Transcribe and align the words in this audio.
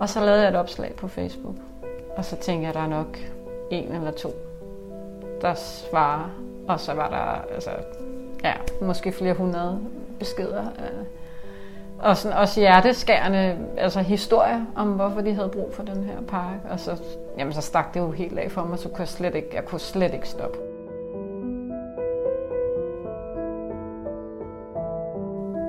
Og 0.00 0.08
så 0.08 0.20
lavede 0.20 0.42
jeg 0.42 0.48
et 0.50 0.56
opslag 0.56 0.94
på 0.96 1.08
Facebook. 1.08 1.56
Og 2.16 2.24
så 2.24 2.36
tænkte 2.36 2.62
jeg, 2.62 2.68
at 2.68 2.74
der 2.74 2.80
er 2.80 2.88
nok 2.88 3.18
en 3.70 3.92
eller 3.92 4.10
to, 4.10 4.28
der 5.40 5.54
svarer. 5.54 6.30
Og 6.68 6.80
så 6.80 6.94
var 6.94 7.08
der 7.08 7.54
altså, 7.54 7.70
ja, 8.44 8.52
måske 8.82 9.12
flere 9.12 9.34
hundrede 9.34 9.80
beskeder. 10.18 10.64
Øh, 10.64 11.04
og 11.98 12.16
sådan 12.16 12.38
også 12.38 12.60
hjerteskærende 12.60 13.56
altså 13.76 14.00
historier 14.00 14.64
om, 14.76 14.92
hvorfor 14.92 15.20
de 15.20 15.34
havde 15.34 15.48
brug 15.48 15.74
for 15.74 15.82
den 15.82 16.04
her 16.04 16.20
park. 16.28 16.58
Og 16.70 16.80
så, 16.80 17.02
jamen, 17.38 17.52
så 17.52 17.60
stak 17.60 17.94
det 17.94 18.00
jo 18.00 18.10
helt 18.10 18.38
af 18.38 18.50
for 18.50 18.64
mig, 18.64 18.78
så 18.78 18.88
kunne 18.88 19.00
jeg 19.00 19.08
slet 19.08 19.34
ikke, 19.34 19.48
jeg 19.54 19.64
kunne 19.64 19.80
slet 19.80 20.14
ikke 20.14 20.28
stoppe. 20.28 20.65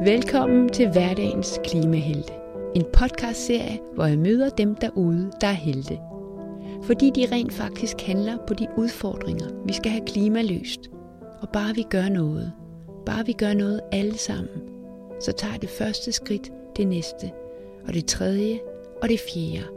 Velkommen 0.04 0.70
til 0.70 0.92
hverdagens 0.92 1.60
klimahelte. 1.64 2.34
En 2.76 2.86
podcastserie, 2.94 3.80
hvor 3.94 4.06
jeg 4.06 4.18
møder 4.18 4.50
dem 4.50 4.76
derude, 4.76 5.32
der 5.42 5.48
er 5.48 5.52
helte. 5.52 6.00
Fordi 6.84 7.12
de 7.16 7.28
rent 7.32 7.54
faktisk 7.54 8.02
handler 8.02 8.38
på 8.48 8.54
de 8.54 8.68
udfordringer, 8.78 9.48
vi 9.66 9.74
skal 9.74 9.92
have 9.92 10.06
klimaløst. 10.06 10.80
Og 11.42 11.50
bare 11.50 11.76
vi 11.76 11.84
gør 11.90 12.10
noget, 12.10 12.52
bare 13.06 13.26
vi 13.26 13.34
gør 13.34 13.54
noget 13.54 13.82
alle 13.92 14.18
sammen, 14.18 14.62
så 15.20 15.32
tager 15.32 15.58
det 15.58 15.70
første 15.70 16.12
skridt 16.12 16.52
det 16.78 16.88
næste, 16.88 17.32
og 17.88 17.94
det 17.94 18.06
tredje, 18.06 18.60
og 19.02 19.10
det 19.10 19.20
fjerde. 19.20 19.68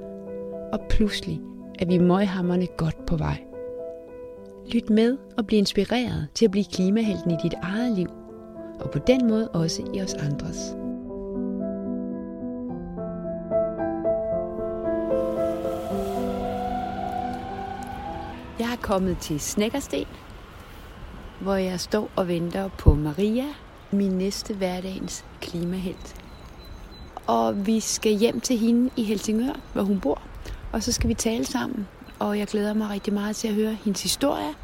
Og 0.73 0.81
pludselig 0.91 1.41
er 1.79 1.87
vi 1.87 1.99
møghammerne 1.99 2.67
godt 2.67 3.07
på 3.07 3.17
vej. 3.17 3.39
Lyt 4.73 4.91
med 4.91 5.19
og 5.37 5.47
bliv 5.47 5.59
inspireret 5.59 6.29
til 6.35 6.45
at 6.45 6.51
blive 6.51 6.65
klimahelten 6.73 7.31
i 7.31 7.37
dit 7.43 7.55
eget 7.63 7.93
liv, 7.93 8.09
og 8.81 8.91
på 8.91 8.99
den 8.99 9.29
måde 9.29 9.49
også 9.49 9.83
i 9.95 10.03
os 10.03 10.15
andres. 10.15 10.75
Jeg 18.59 18.73
er 18.73 18.77
kommet 18.83 19.19
til 19.19 19.41
Snækkersten, 19.41 20.07
hvor 21.41 21.55
jeg 21.55 21.81
står 21.81 22.11
og 22.17 22.29
venter 22.29 22.69
på 22.69 22.95
Maria, 22.95 23.45
min 23.91 24.13
næste 24.13 24.55
hverdagens 24.55 25.25
klimahelt. 25.41 26.15
Og 27.27 27.67
vi 27.67 27.81
skal 27.81 28.13
hjem 28.13 28.41
til 28.41 28.59
hende 28.59 28.91
i 28.97 29.05
Helsingør, 29.05 29.61
hvor 29.73 29.83
hun 29.83 30.01
bor, 30.01 30.23
og 30.73 30.83
så 30.83 30.93
skal 30.93 31.09
vi 31.09 31.15
tale 31.15 31.45
sammen. 31.45 31.89
Og 32.19 32.39
jeg 32.39 32.47
glæder 32.47 32.75
mig 32.75 32.91
rigtig 32.91 33.13
meget 33.13 33.37
til 33.37 33.49
at 33.49 33.55
høre 33.55 33.75
hendes 33.85 34.03
historie, 34.03 34.55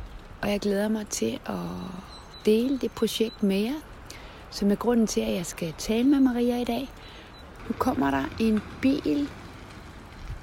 og 0.43 0.51
jeg 0.51 0.61
glæder 0.61 0.89
mig 0.89 1.07
til 1.07 1.39
at 1.47 1.55
dele 2.47 2.79
det 2.79 2.93
projekt 2.93 3.43
med 3.43 3.57
jer, 3.57 3.81
som 4.57 4.71
er 4.71 4.75
grunden 4.75 5.07
til, 5.07 5.21
at 5.21 5.35
jeg 5.35 5.47
skal 5.47 5.75
tale 5.79 6.09
med 6.09 6.21
Maria 6.21 6.61
i 6.61 6.65
dag. 6.65 6.89
Nu 7.69 7.75
kommer 7.79 8.11
der 8.11 8.25
en 8.41 8.61
bil. 8.83 9.29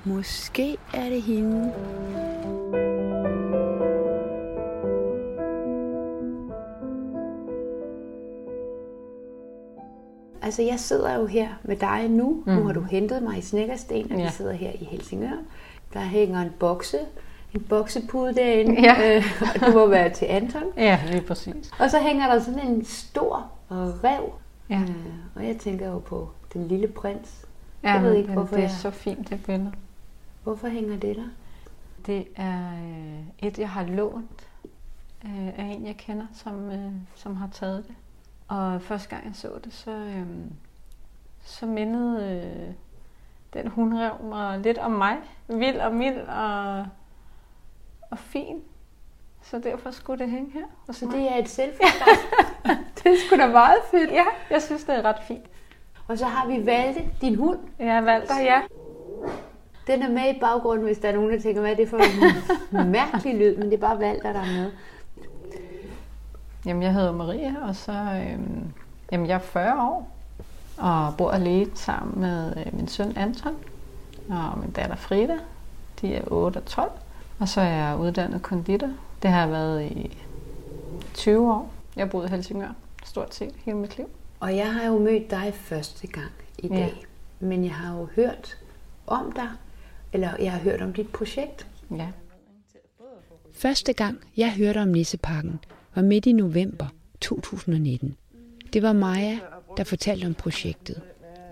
Måske 0.05 0.77
er 0.93 1.09
det 1.09 1.21
hende. 1.21 1.73
Altså, 10.41 10.61
jeg 10.61 10.79
sidder 10.79 11.13
jo 11.19 11.25
her 11.25 11.47
med 11.63 11.75
dig 11.75 12.09
nu. 12.09 12.43
Mm. 12.45 12.53
Nu 12.53 12.65
har 12.65 12.73
du 12.73 12.81
hentet 12.81 13.23
mig 13.23 13.37
i 13.37 13.41
Snækkersten, 13.41 14.11
og 14.11 14.17
ja. 14.17 14.25
vi 14.25 14.31
sidder 14.31 14.53
her 14.53 14.71
i 14.81 14.83
Helsingør. 14.91 15.37
Der 15.93 15.99
hænger 15.99 16.41
en 16.41 16.51
bokse, 16.59 16.99
en 17.53 17.61
boksepude 17.69 18.35
derinde, 18.35 18.81
ja. 18.81 19.17
øh, 19.17 19.23
og 19.41 19.59
det 19.59 19.73
må 19.73 19.87
være 19.87 20.09
til 20.09 20.25
Anton. 20.25 20.63
Ja, 20.77 20.99
det 21.07 21.15
er 21.15 21.21
præcis. 21.21 21.71
Og 21.79 21.91
så 21.91 21.99
hænger 21.99 22.33
der 22.33 22.39
sådan 22.39 22.67
en 22.67 22.85
stor 22.85 23.32
rev, 23.73 24.33
ja. 24.69 24.81
øh, 24.81 25.13
og 25.35 25.47
jeg 25.47 25.57
tænker 25.57 25.89
jo 25.89 25.99
på 25.99 26.29
den 26.53 26.67
lille 26.67 26.87
prins. 26.87 27.45
Ja, 27.83 27.93
jeg 27.93 28.03
ved 28.03 28.13
ikke, 28.13 28.33
hvorfor 28.33 28.55
det 28.55 28.63
er 28.63 28.67
jeg... 28.67 28.77
så 28.77 28.91
fint, 28.91 29.29
det 29.29 29.45
billede. 29.45 29.73
Hvorfor 30.43 30.67
hænger 30.67 30.97
det 30.97 31.15
der? 31.15 31.27
Det 32.05 32.27
er 32.35 32.71
øh, 32.73 33.47
et, 33.47 33.59
jeg 33.59 33.69
har 33.69 33.83
lånt 33.83 34.49
øh, 35.25 35.47
af 35.47 35.63
en, 35.63 35.85
jeg 35.85 35.97
kender, 35.97 36.25
som, 36.33 36.71
øh, 36.71 36.91
som 37.15 37.35
har 37.35 37.49
taget 37.51 37.87
det. 37.87 37.95
Og 38.47 38.81
første 38.81 39.09
gang 39.09 39.25
jeg 39.25 39.35
så 39.35 39.59
det, 39.63 39.73
så, 39.73 39.91
øhm, 39.91 40.51
så 41.41 41.65
mindede 41.65 42.41
øh, 42.43 42.73
den 43.53 43.67
hundrev 43.67 44.23
mig 44.23 44.59
lidt 44.59 44.77
om 44.77 44.91
mig. 44.91 45.17
Vild 45.47 45.77
og 45.77 45.93
mild 45.93 46.19
og, 46.19 46.85
og 48.11 48.19
fin. 48.19 48.61
Så 49.41 49.59
derfor 49.59 49.91
skulle 49.91 50.23
det 50.23 50.31
hænge 50.31 50.51
her. 50.51 50.65
Og 50.87 50.95
så 50.95 51.05
det 51.05 51.31
er 51.31 51.37
et 51.37 51.49
selfie 51.49 51.85
Det 53.03 53.11
er 53.11 53.15
sgu 53.27 53.35
da 53.35 53.47
meget 53.47 53.79
fedt. 53.91 54.11
Ja, 54.11 54.23
jeg 54.49 54.61
synes, 54.61 54.83
det 54.83 54.95
er 54.95 55.01
ret 55.05 55.23
fint. 55.27 55.45
Og 56.07 56.17
så 56.17 56.25
har 56.25 56.47
vi 56.47 56.65
Valde, 56.65 57.01
din 57.21 57.35
hund. 57.35 57.59
Ja, 57.79 58.01
Valter, 58.01 58.39
ja. 58.39 58.61
Den 59.87 60.01
er 60.03 60.09
med 60.09 60.35
i 60.35 60.39
baggrunden, 60.39 60.85
hvis 60.85 60.97
der 60.97 61.09
er 61.09 61.15
nogen, 61.15 61.31
der 61.33 61.41
tænker, 61.41 61.61
hvad 61.61 61.71
er 61.71 61.75
det 61.75 61.89
for 61.89 61.97
en 61.97 62.91
mærkelig 62.91 63.35
lyd, 63.35 63.55
men 63.55 63.65
det 63.65 63.73
er 63.73 63.87
bare 63.87 63.99
Valter, 63.99 64.33
der 64.33 64.39
er 64.39 64.53
med. 64.61 64.71
Jamen, 66.65 66.83
jeg 66.83 66.93
hedder 66.93 67.11
Maria, 67.11 67.55
og 67.67 67.75
så 67.75 67.91
øhm, 67.91 68.73
jamen, 69.11 69.27
jeg 69.27 69.35
er 69.35 69.39
40 69.39 69.89
år 69.89 70.09
og 70.77 71.13
bor 71.17 71.31
alene 71.31 71.71
sammen 71.75 72.21
med 72.21 72.53
øh, 72.57 72.75
min 72.75 72.87
søn 72.87 73.17
Anton 73.17 73.55
og 74.29 74.59
min 74.59 74.71
datter 74.71 74.95
Frida. 74.95 75.37
De 76.01 76.15
er 76.15 76.21
8 76.27 76.57
og 76.57 76.65
12. 76.65 76.91
Og 77.39 77.47
så 77.47 77.61
er 77.61 77.65
jeg 77.65 77.97
uddannet 77.99 78.41
konditor. 78.41 78.89
Det 79.21 79.31
har 79.31 79.39
jeg 79.39 79.51
været 79.51 79.83
i 79.83 80.17
20 81.13 81.53
år. 81.53 81.69
Jeg 81.95 82.09
boet 82.09 82.27
i 82.27 82.29
Helsingør 82.29 82.73
stort 83.05 83.35
set 83.35 83.53
hele 83.65 83.77
mit 83.77 83.97
liv. 83.97 84.07
Og 84.39 84.55
jeg 84.55 84.73
har 84.73 84.85
jo 84.85 84.99
mødt 84.99 85.31
dig 85.31 85.53
første 85.55 86.07
gang 86.07 86.31
i 86.57 86.67
dag. 86.67 86.77
Ja. 86.77 87.45
Men 87.45 87.63
jeg 87.63 87.73
har 87.73 87.97
jo 87.97 88.07
hørt 88.15 88.57
om 89.07 89.31
dig, 89.31 89.49
eller 90.13 90.29
jeg 90.39 90.51
har 90.51 90.59
hørt 90.59 90.81
om 90.81 90.93
dit 90.93 91.09
projekt. 91.09 91.67
Ja. 91.91 92.07
Første 93.53 93.93
gang 93.93 94.19
jeg 94.37 94.53
hørte 94.53 94.77
om 94.77 94.87
Nisseparken, 94.87 95.59
var 95.95 96.01
midt 96.01 96.25
i 96.25 96.31
november 96.31 96.87
2019. 97.21 98.15
Det 98.73 98.83
var 98.83 98.93
Maja, 98.93 99.39
der 99.77 99.83
fortalte 99.83 100.25
om 100.25 100.33
projektet. 100.33 101.01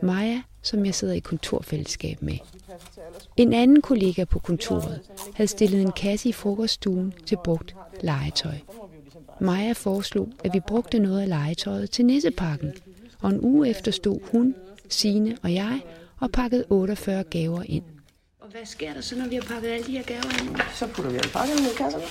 Maja, 0.01 0.41
som 0.61 0.85
jeg 0.85 0.95
sidder 0.95 1.13
i 1.13 1.19
kontorfællesskab 1.19 2.21
med. 2.21 2.37
En 3.37 3.53
anden 3.53 3.81
kollega 3.81 4.23
på 4.23 4.39
kontoret 4.39 5.01
havde 5.33 5.47
stillet 5.47 5.81
en 5.81 5.91
kasse 5.91 6.29
i 6.29 6.31
frokoststuen 6.31 7.13
til 7.25 7.37
brugt 7.43 7.75
legetøj. 8.01 8.55
Maja 9.41 9.71
foreslog, 9.71 10.29
at 10.43 10.53
vi 10.53 10.59
brugte 10.59 10.99
noget 10.99 11.21
af 11.21 11.29
legetøjet 11.29 11.91
til 11.91 12.05
nissepakken, 12.05 12.73
og 13.19 13.29
en 13.29 13.39
uge 13.41 13.69
efter 13.69 13.91
stod 13.91 14.19
hun, 14.31 14.55
Sine 14.89 15.37
og 15.43 15.53
jeg 15.53 15.81
og 16.19 16.31
pakkede 16.31 16.65
48 16.69 17.23
gaver 17.23 17.63
ind. 17.65 17.83
Og 18.39 18.47
hvad 18.51 18.65
sker 18.65 18.93
der 18.93 19.01
så, 19.01 19.17
når 19.17 19.27
vi 19.27 19.35
har 19.35 19.41
pakket 19.41 19.69
alle 19.69 19.85
de 19.85 19.91
her 19.91 20.03
gaver 20.03 20.43
ind? 20.43 20.57
Så 20.73 20.87
putter 20.87 21.11
vi 21.11 21.17
alle 21.17 21.29
pakkerne 21.33 21.61
i 21.61 21.75
kasserne 21.77 22.03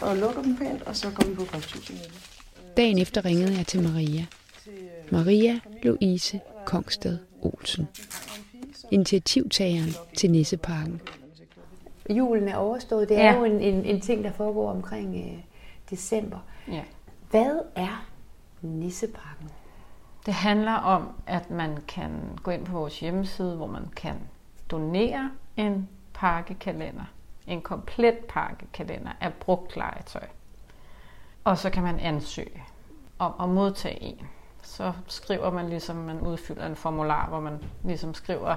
og 0.00 0.16
lukker 0.16 0.42
dem 0.42 0.56
pænt, 0.56 0.82
og 0.82 0.96
så 0.96 1.10
går 1.10 1.28
vi 1.28 1.34
på 1.34 1.44
posthuset. 1.44 2.12
Dagen 2.76 2.98
efter 2.98 3.24
ringede 3.24 3.56
jeg 3.56 3.66
til 3.66 3.82
Maria. 3.82 4.26
Maria 5.10 5.60
Louise 5.82 6.40
Kongsted 6.66 7.18
Olsen. 7.42 7.88
Initiativtageren 8.90 9.90
til 10.16 10.30
Nisseparken. 10.30 11.00
Julen 12.10 12.48
er 12.48 12.56
overstået. 12.56 13.08
Det 13.08 13.18
er 13.18 13.24
ja. 13.24 13.38
jo 13.38 13.44
en, 13.44 13.60
en, 13.60 13.84
en 13.84 14.00
ting, 14.00 14.24
der 14.24 14.32
foregår 14.32 14.70
omkring 14.70 15.16
øh, 15.16 15.51
december. 15.90 16.38
Ja. 16.68 16.84
Hvad 17.30 17.60
er 17.76 18.04
Nisseparken? 18.60 19.50
Det 20.26 20.34
handler 20.34 20.72
om, 20.72 21.08
at 21.26 21.50
man 21.50 21.78
kan 21.88 22.38
gå 22.42 22.50
ind 22.50 22.66
på 22.66 22.72
vores 22.72 23.00
hjemmeside, 23.00 23.56
hvor 23.56 23.66
man 23.66 23.88
kan 23.96 24.16
donere 24.70 25.30
en 25.56 25.88
pakkekalender 26.14 27.04
en 27.46 27.62
komplet 27.62 28.18
pakkekalender 28.28 29.10
af 29.20 29.34
brugt 29.34 29.76
legetøj. 29.76 30.26
Og 31.44 31.58
så 31.58 31.70
kan 31.70 31.82
man 31.82 32.00
ansøge 32.00 32.64
om 33.18 33.34
at 33.40 33.48
modtage 33.48 34.02
en. 34.02 34.26
Så 34.62 34.92
skriver 35.06 35.50
man 35.50 35.68
ligesom, 35.68 35.96
man 35.96 36.20
udfylder 36.20 36.66
en 36.66 36.76
formular, 36.76 37.28
hvor 37.28 37.40
man 37.40 37.64
ligesom 37.84 38.14
skriver, 38.14 38.56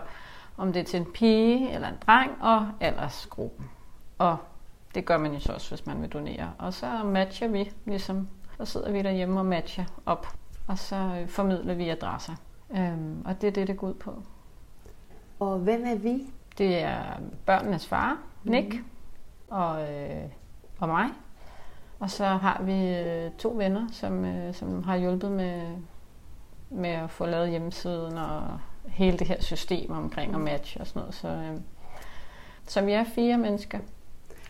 om 0.57 0.73
det 0.73 0.79
er 0.79 0.83
til 0.83 0.99
en 0.99 1.11
pige 1.13 1.71
eller 1.71 1.87
en 1.87 1.97
dreng 2.05 2.31
og 2.41 2.67
aldersgruppen. 2.79 3.69
Og 4.17 4.37
det 4.95 5.05
gør 5.05 5.17
man 5.17 5.33
jo 5.33 5.39
så 5.39 5.53
også, 5.53 5.69
hvis 5.69 5.85
man 5.85 6.01
vil 6.01 6.09
donere. 6.09 6.51
Og 6.57 6.73
så 6.73 7.03
matcher 7.03 7.47
vi 7.47 7.71
ligesom, 7.85 8.27
så 8.57 8.65
sidder 8.65 8.91
vi 8.91 9.01
derhjemme 9.01 9.39
og 9.39 9.45
matcher 9.45 9.85
op, 10.05 10.27
og 10.67 10.77
så 10.77 10.95
øh, 10.95 11.27
formidler 11.27 11.73
vi 11.73 11.89
adresser. 11.89 12.33
Øhm, 12.77 13.21
og 13.25 13.41
det 13.41 13.47
er 13.47 13.51
det, 13.51 13.67
det 13.67 13.77
går 13.77 13.87
ud 13.87 13.93
på. 13.93 14.13
Og 15.39 15.59
hvem 15.59 15.85
er 15.85 15.95
vi? 15.95 16.23
Det 16.57 16.79
er 16.79 17.03
børnenes 17.45 17.87
far, 17.87 18.17
Nick, 18.43 18.73
mm. 18.73 18.85
og, 19.49 19.93
øh, 19.93 20.23
og 20.79 20.87
mig. 20.87 21.09
Og 21.99 22.09
så 22.09 22.25
har 22.25 22.61
vi 22.63 22.87
øh, 22.87 23.31
to 23.31 23.53
venner, 23.57 23.87
som, 23.91 24.25
øh, 24.25 24.53
som 24.53 24.83
har 24.83 24.97
hjulpet 24.97 25.31
med, 25.31 25.77
med 26.69 26.89
at 26.89 27.09
få 27.09 27.25
lavet 27.25 27.49
hjemmesiden 27.49 28.17
og 28.17 28.59
hele 28.87 29.17
det 29.17 29.27
her 29.27 29.41
system 29.41 29.91
omkring 29.91 30.35
og 30.35 30.41
match 30.41 30.77
og 30.79 30.87
sådan 30.87 30.99
noget. 30.99 31.15
Så, 31.15 31.27
øh, 31.27 31.57
så 32.67 32.81
vi 32.81 32.91
er 32.91 33.03
fire 33.03 33.37
mennesker, 33.37 33.79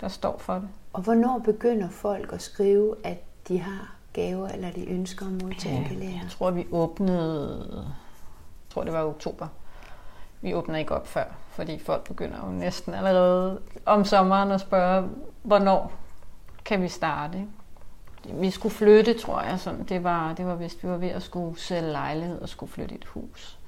der 0.01 0.07
står 0.07 0.37
for 0.37 0.53
det. 0.53 0.67
Og 0.93 1.01
hvornår 1.01 1.39
begynder 1.39 1.89
folk 1.89 2.33
at 2.33 2.41
skrive, 2.41 2.95
at 3.03 3.17
de 3.47 3.59
har 3.59 3.95
gaver, 4.13 4.49
eller 4.49 4.71
de 4.71 4.89
ønsker 4.89 5.25
at 5.25 5.31
modtage 5.31 5.85
kalender? 5.87 6.19
Jeg 6.21 6.31
tror, 6.31 6.51
vi 6.51 6.67
åbnede, 6.71 7.67
jeg 7.73 8.69
tror 8.69 8.83
det 8.83 8.93
var 8.93 9.03
oktober. 9.03 9.47
Vi 10.41 10.53
åbner 10.53 10.77
ikke 10.77 10.95
op 10.95 11.07
før, 11.07 11.25
fordi 11.49 11.79
folk 11.79 12.03
begynder 12.03 12.45
jo 12.45 12.51
næsten 12.51 12.93
allerede 12.93 13.61
om 13.85 14.05
sommeren 14.05 14.51
at 14.51 14.61
spørge, 14.61 15.09
hvornår 15.43 15.91
kan 16.65 16.81
vi 16.81 16.87
starte. 16.87 17.37
Ikke? 17.37 18.39
Vi 18.39 18.51
skulle 18.51 18.75
flytte, 18.75 19.13
tror 19.19 19.41
jeg. 19.41 19.59
Sådan. 19.59 19.83
Det, 19.83 20.03
var, 20.03 20.33
det 20.33 20.45
var 20.45 20.55
vist, 20.55 20.83
vi 20.83 20.89
var 20.89 20.97
ved 20.97 21.09
at 21.09 21.23
skulle 21.23 21.59
sælge 21.59 21.91
lejlighed 21.91 22.41
og 22.41 22.49
skulle 22.49 22.71
flytte 22.71 22.95
i 22.95 22.97
et 22.97 23.05
hus. 23.05 23.59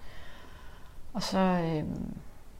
Og 1.13 1.23
så, 1.23 1.37
øh, 1.37 1.83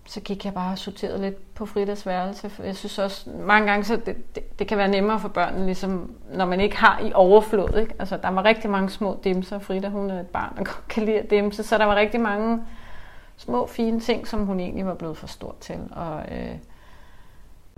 så 0.08 0.22
gik 0.22 0.46
jeg 0.46 0.54
bare 0.54 0.72
og 0.72 0.78
sorterede 0.78 1.22
lidt 1.22 1.54
på 1.54 1.66
Fridas 1.66 2.06
værelse. 2.06 2.50
For 2.50 2.64
jeg 2.64 2.76
synes 2.76 3.00
også, 3.00 3.30
mange 3.30 3.68
gange, 3.68 3.84
så 3.84 3.96
det, 4.06 4.36
det, 4.36 4.60
det 4.60 4.68
kan 4.68 4.78
være 4.78 4.88
nemmere 4.88 5.20
for 5.20 5.28
børnene, 5.28 5.66
ligesom, 5.66 6.12
når 6.34 6.46
man 6.46 6.60
ikke 6.60 6.78
har 6.78 7.00
i 7.00 7.12
overflod. 7.14 7.78
Ikke? 7.80 7.94
Altså, 8.00 8.18
der 8.18 8.30
var 8.30 8.44
rigtig 8.44 8.70
mange 8.70 8.90
små 8.90 9.20
dimser. 9.24 9.60
Frida, 9.60 9.90
hun 9.90 10.10
er 10.10 10.20
et 10.20 10.28
barn, 10.28 10.58
der 10.58 10.64
godt 10.74 10.88
kan 10.88 11.06
lide 11.06 11.20
at 11.20 11.30
dimse. 11.30 11.64
Så 11.64 11.78
der 11.78 11.86
var 11.86 11.96
rigtig 11.96 12.22
mange 12.22 12.64
små, 13.38 13.68
fine 13.68 14.00
ting, 14.00 14.28
som 14.28 14.46
hun 14.46 14.60
egentlig 14.60 14.86
var 14.86 14.94
blevet 14.94 15.18
for 15.18 15.28
stor 15.28 15.56
til. 15.60 15.80
Og 15.92 16.24
øh, 16.32 16.56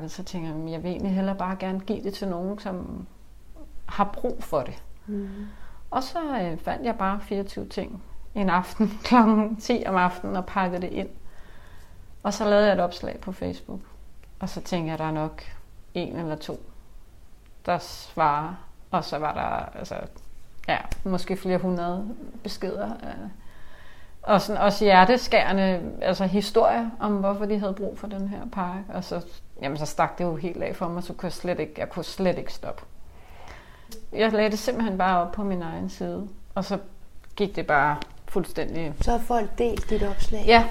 så 0.07 0.23
tænker 0.23 0.49
jeg, 0.49 0.71
jeg 0.71 0.83
vil 0.83 0.91
egentlig 0.91 1.11
hellere 1.11 1.35
bare 1.35 1.55
gerne 1.59 1.79
give 1.79 2.03
det 2.03 2.13
til 2.13 2.27
nogen, 2.27 2.59
som 2.59 3.05
har 3.85 4.09
brug 4.13 4.43
for 4.43 4.61
det. 4.61 4.83
Mm. 5.07 5.29
Og 5.91 6.03
så 6.03 6.19
øh, 6.41 6.57
fandt 6.57 6.85
jeg 6.85 6.95
bare 6.95 7.19
24 7.21 7.65
ting 7.65 8.03
en 8.35 8.49
aften 8.49 8.87
kl. 9.03 9.15
10 9.59 9.83
om 9.87 9.95
aftenen 9.95 10.35
og 10.35 10.45
pakkede 10.45 10.81
det 10.81 10.89
ind. 10.91 11.09
Og 12.23 12.33
så 12.33 12.49
lavede 12.49 12.65
jeg 12.65 12.73
et 12.73 12.79
opslag 12.79 13.19
på 13.21 13.31
Facebook. 13.31 13.79
Og 14.39 14.49
så 14.49 14.61
tænkte 14.61 14.85
jeg, 14.85 14.93
at 14.93 14.99
der 14.99 15.05
er 15.05 15.11
nok 15.11 15.43
en 15.93 16.15
eller 16.15 16.35
to, 16.35 16.61
der 17.65 17.77
svarer. 17.77 18.55
Og 18.91 19.03
så 19.03 19.17
var 19.17 19.33
der 19.33 19.77
altså, 19.79 19.95
ja, 20.67 20.77
måske 21.03 21.37
flere 21.37 21.57
hundrede 21.57 22.15
beskeder. 22.43 22.91
Og 24.23 24.41
sådan 24.41 24.61
også 24.61 24.83
hjerteskærende 24.83 25.91
altså 26.01 26.25
historier 26.25 26.89
om, 26.99 27.17
hvorfor 27.17 27.45
de 27.45 27.59
havde 27.59 27.73
brug 27.73 27.99
for 27.99 28.07
den 28.07 28.27
her 28.27 28.41
park. 28.51 28.83
Og 28.89 29.03
så, 29.03 29.25
jamen, 29.61 29.77
så 29.77 29.85
stak 29.85 30.17
det 30.17 30.23
jo 30.23 30.35
helt 30.35 30.63
af 30.63 30.75
for 30.75 30.87
mig, 30.87 31.03
så 31.03 31.13
kunne 31.13 31.25
jeg 31.25 31.33
slet 31.33 31.59
ikke, 31.59 31.73
jeg 31.77 31.89
kunne 31.89 32.05
slet 32.05 32.37
ikke 32.37 32.53
stoppe. 32.53 32.83
Jeg 34.13 34.31
lagde 34.31 34.51
det 34.51 34.59
simpelthen 34.59 34.97
bare 34.97 35.21
op 35.21 35.31
på 35.31 35.43
min 35.43 35.61
egen 35.61 35.89
side. 35.89 36.27
Og 36.55 36.65
så 36.65 36.77
gik 37.35 37.55
det 37.55 37.67
bare 37.67 37.97
fuldstændig... 38.27 38.93
Så 39.01 39.11
har 39.11 39.19
folk 39.19 39.57
delt 39.57 39.89
dit 39.89 40.03
opslag? 40.03 40.43
Ja, 40.45 40.67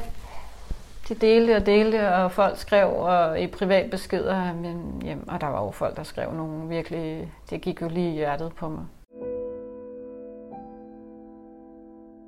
de 1.08 1.14
delte 1.14 1.56
og 1.56 1.66
delte, 1.66 2.14
og 2.14 2.32
folk 2.32 2.56
skrev 2.56 2.88
og 2.88 3.40
i 3.40 3.46
privat 3.46 3.90
beskeder, 3.90 4.54
men, 4.54 5.02
jamen, 5.04 5.30
og 5.30 5.40
der 5.40 5.46
var 5.46 5.64
jo 5.64 5.70
folk, 5.70 5.96
der 5.96 6.02
skrev 6.02 6.32
nogle 6.32 6.68
virkelig, 6.68 7.32
det 7.50 7.60
gik 7.60 7.82
jo 7.82 7.88
lige 7.88 8.10
i 8.10 8.14
hjertet 8.14 8.52
på 8.52 8.68
mig. 8.68 8.84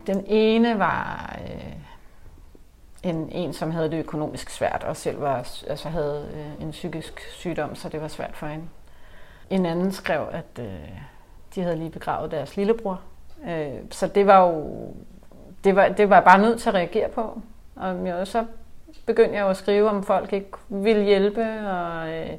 Den 0.06 0.25
ene 0.27 0.79
var 0.79 1.37
øh, 1.44 1.73
en, 3.03 3.29
en, 3.32 3.53
som 3.53 3.71
havde 3.71 3.91
det 3.91 3.99
økonomisk 3.99 4.50
svært, 4.50 4.85
og 4.85 4.97
selv 4.97 5.21
var, 5.21 5.37
altså 5.69 5.88
havde 5.88 6.29
øh, 6.35 6.62
en 6.62 6.71
psykisk 6.71 7.21
sygdom, 7.21 7.75
så 7.75 7.88
det 7.88 8.00
var 8.00 8.09
svært 8.09 8.37
for 8.37 8.47
hende. 8.47 8.65
En 9.50 9.67
anden 9.67 9.93
skrev, 9.93 10.26
at 10.31 10.59
øh, 10.59 10.88
de 11.55 11.62
havde 11.62 11.76
lige 11.76 11.91
begravet 11.91 12.31
deres 12.31 12.56
lillebror. 12.56 13.00
Øh, 13.49 13.79
så 13.91 14.06
det 14.06 14.26
var 14.26 14.49
jo 14.49 14.75
det 15.65 15.76
var, 15.76 15.88
det 15.88 16.11
var 16.11 16.17
jeg 16.17 16.25
bare 16.25 16.43
nødt 16.43 16.61
til 16.61 16.69
at 16.69 16.75
reagere 16.75 17.09
på. 17.09 17.41
Og 17.76 18.06
jeg, 18.06 18.26
så 18.26 18.47
begyndte 19.11 19.35
jeg 19.35 19.43
jo 19.43 19.49
at 19.49 19.57
skrive, 19.57 19.89
om 19.89 20.03
folk 20.03 20.33
ikke 20.33 20.51
ville 20.69 21.05
hjælpe, 21.05 21.43
og, 21.67 22.09
øh, 22.09 22.31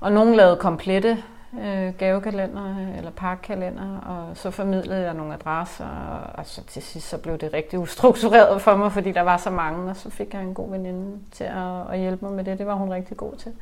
og 0.00 0.12
nogen 0.12 0.34
lavede 0.34 0.56
komplette 0.56 1.22
øh, 1.62 1.94
gavekalender 1.98 2.96
eller 2.98 3.10
pakkalender, 3.10 3.98
og 4.00 4.36
så 4.36 4.50
formidlede 4.50 5.02
jeg 5.02 5.14
nogle 5.14 5.34
adresser, 5.34 5.84
og, 5.84 6.38
og 6.38 6.46
så 6.46 6.64
til 6.64 6.82
sidst 6.82 7.08
så 7.08 7.18
blev 7.18 7.38
det 7.38 7.52
rigtig 7.52 7.78
ustruktureret 7.78 8.62
for 8.62 8.76
mig, 8.76 8.92
fordi 8.92 9.12
der 9.12 9.20
var 9.20 9.36
så 9.36 9.50
mange, 9.50 9.90
og 9.90 9.96
så 9.96 10.10
fik 10.10 10.34
jeg 10.34 10.42
en 10.42 10.54
god 10.54 10.70
veninde 10.70 11.18
til 11.32 11.44
at, 11.44 11.92
at 11.92 11.98
hjælpe 11.98 12.24
mig 12.24 12.34
med 12.34 12.44
det. 12.44 12.58
Det 12.58 12.66
var 12.66 12.74
hun 12.74 12.92
rigtig 12.92 13.16
god 13.16 13.32
til. 13.32 13.52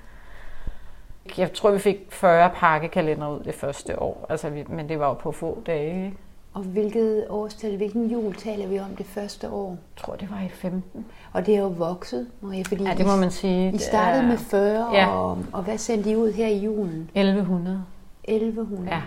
Jeg 1.39 1.53
tror, 1.53 1.71
vi 1.71 1.79
fik 1.79 1.97
40 2.11 2.51
pakkekalender 2.55 3.29
ud 3.29 3.41
det 3.41 3.55
første 3.55 4.03
år, 4.03 4.27
altså, 4.29 4.65
men 4.69 4.89
det 4.89 4.99
var 4.99 5.07
jo 5.07 5.15
på 5.15 5.33
få 5.33 5.63
dage. 5.67 6.05
Ikke? 6.05 6.17
Og 6.55 6.63
hvilket 6.63 7.27
årstal, 7.29 7.77
hvilken 7.77 8.11
jul 8.11 8.35
taler 8.35 8.67
vi 8.67 8.79
om 8.79 8.97
det 8.97 9.07
første 9.07 9.51
år? 9.51 9.71
Jeg 9.71 9.79
tror, 9.97 10.17
det 10.17 10.31
var 10.31 10.41
i 10.41 10.49
15. 10.49 11.07
Og 11.33 11.47
det 11.47 11.57
er 11.57 11.61
jo 11.61 11.69
vokset, 11.69 12.27
Maria, 12.41 12.63
fordi 12.63 12.85
ja, 12.85 12.95
det 12.95 13.07
må 13.07 13.17
man 13.17 13.31
sige. 13.31 13.75
I 13.75 13.79
startede 13.79 14.27
med 14.27 14.39
40, 14.39 14.95
ja. 14.95 15.07
og, 15.07 15.39
og 15.53 15.63
hvad 15.63 15.79
sendte 15.79 16.11
I 16.11 16.17
ud 16.17 16.33
her 16.33 16.47
i 16.47 16.59
julen? 16.59 17.11
1100. 17.15 17.85
1100? 18.25 18.89
Ja. 18.89 19.03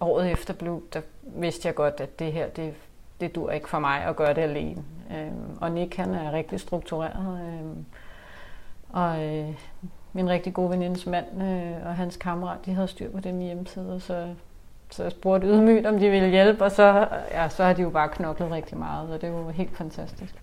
Året 0.00 0.30
efter 0.30 0.54
blev, 0.54 0.82
der 0.92 1.00
vidste 1.22 1.66
jeg 1.68 1.74
godt, 1.74 2.00
at 2.00 2.18
det 2.18 2.32
her, 2.32 2.48
det, 2.48 2.74
det 3.20 3.34
dur 3.34 3.50
ikke 3.50 3.68
for 3.68 3.78
mig 3.78 4.04
at 4.04 4.16
gøre 4.16 4.34
det 4.34 4.42
alene. 4.42 4.82
Øhm, 5.16 5.58
og 5.60 5.70
Nick, 5.72 5.96
han 5.96 6.14
er 6.14 6.32
rigtig 6.32 6.60
struktureret. 6.60 7.40
Øhm, 7.46 7.84
og 8.88 9.24
øh, 9.24 9.54
min 10.12 10.30
rigtig 10.30 10.54
gode 10.54 10.70
venindes 10.70 11.06
mand 11.06 11.42
øh, 11.42 11.86
og 11.86 11.94
hans 11.94 12.16
kammerat, 12.16 12.58
de 12.66 12.74
havde 12.74 12.88
styr 12.88 13.10
på 13.10 13.20
dem 13.20 13.38
hjemmeside, 13.38 14.00
så 14.00 14.34
så 14.90 15.02
jeg 15.02 15.12
spurgte 15.12 15.46
ydmygt, 15.46 15.86
om 15.86 15.98
de 15.98 16.10
ville 16.10 16.28
hjælpe, 16.28 16.64
og 16.64 16.70
så, 16.70 17.08
ja, 17.30 17.48
så 17.48 17.64
har 17.64 17.72
de 17.72 17.82
jo 17.82 17.90
bare 17.90 18.08
knoklet 18.08 18.50
rigtig 18.50 18.78
meget, 18.78 19.10
og 19.10 19.20
det 19.20 19.32
var 19.32 19.50
helt 19.50 19.76
fantastisk. 19.76 20.34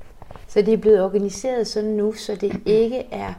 Så 0.47 0.61
det 0.61 0.73
er 0.73 0.77
blevet 0.77 1.03
organiseret 1.03 1.67
sådan 1.67 1.89
nu, 1.89 2.13
så 2.13 2.35
det 2.35 2.61
ikke 2.65 3.05
er 3.11 3.33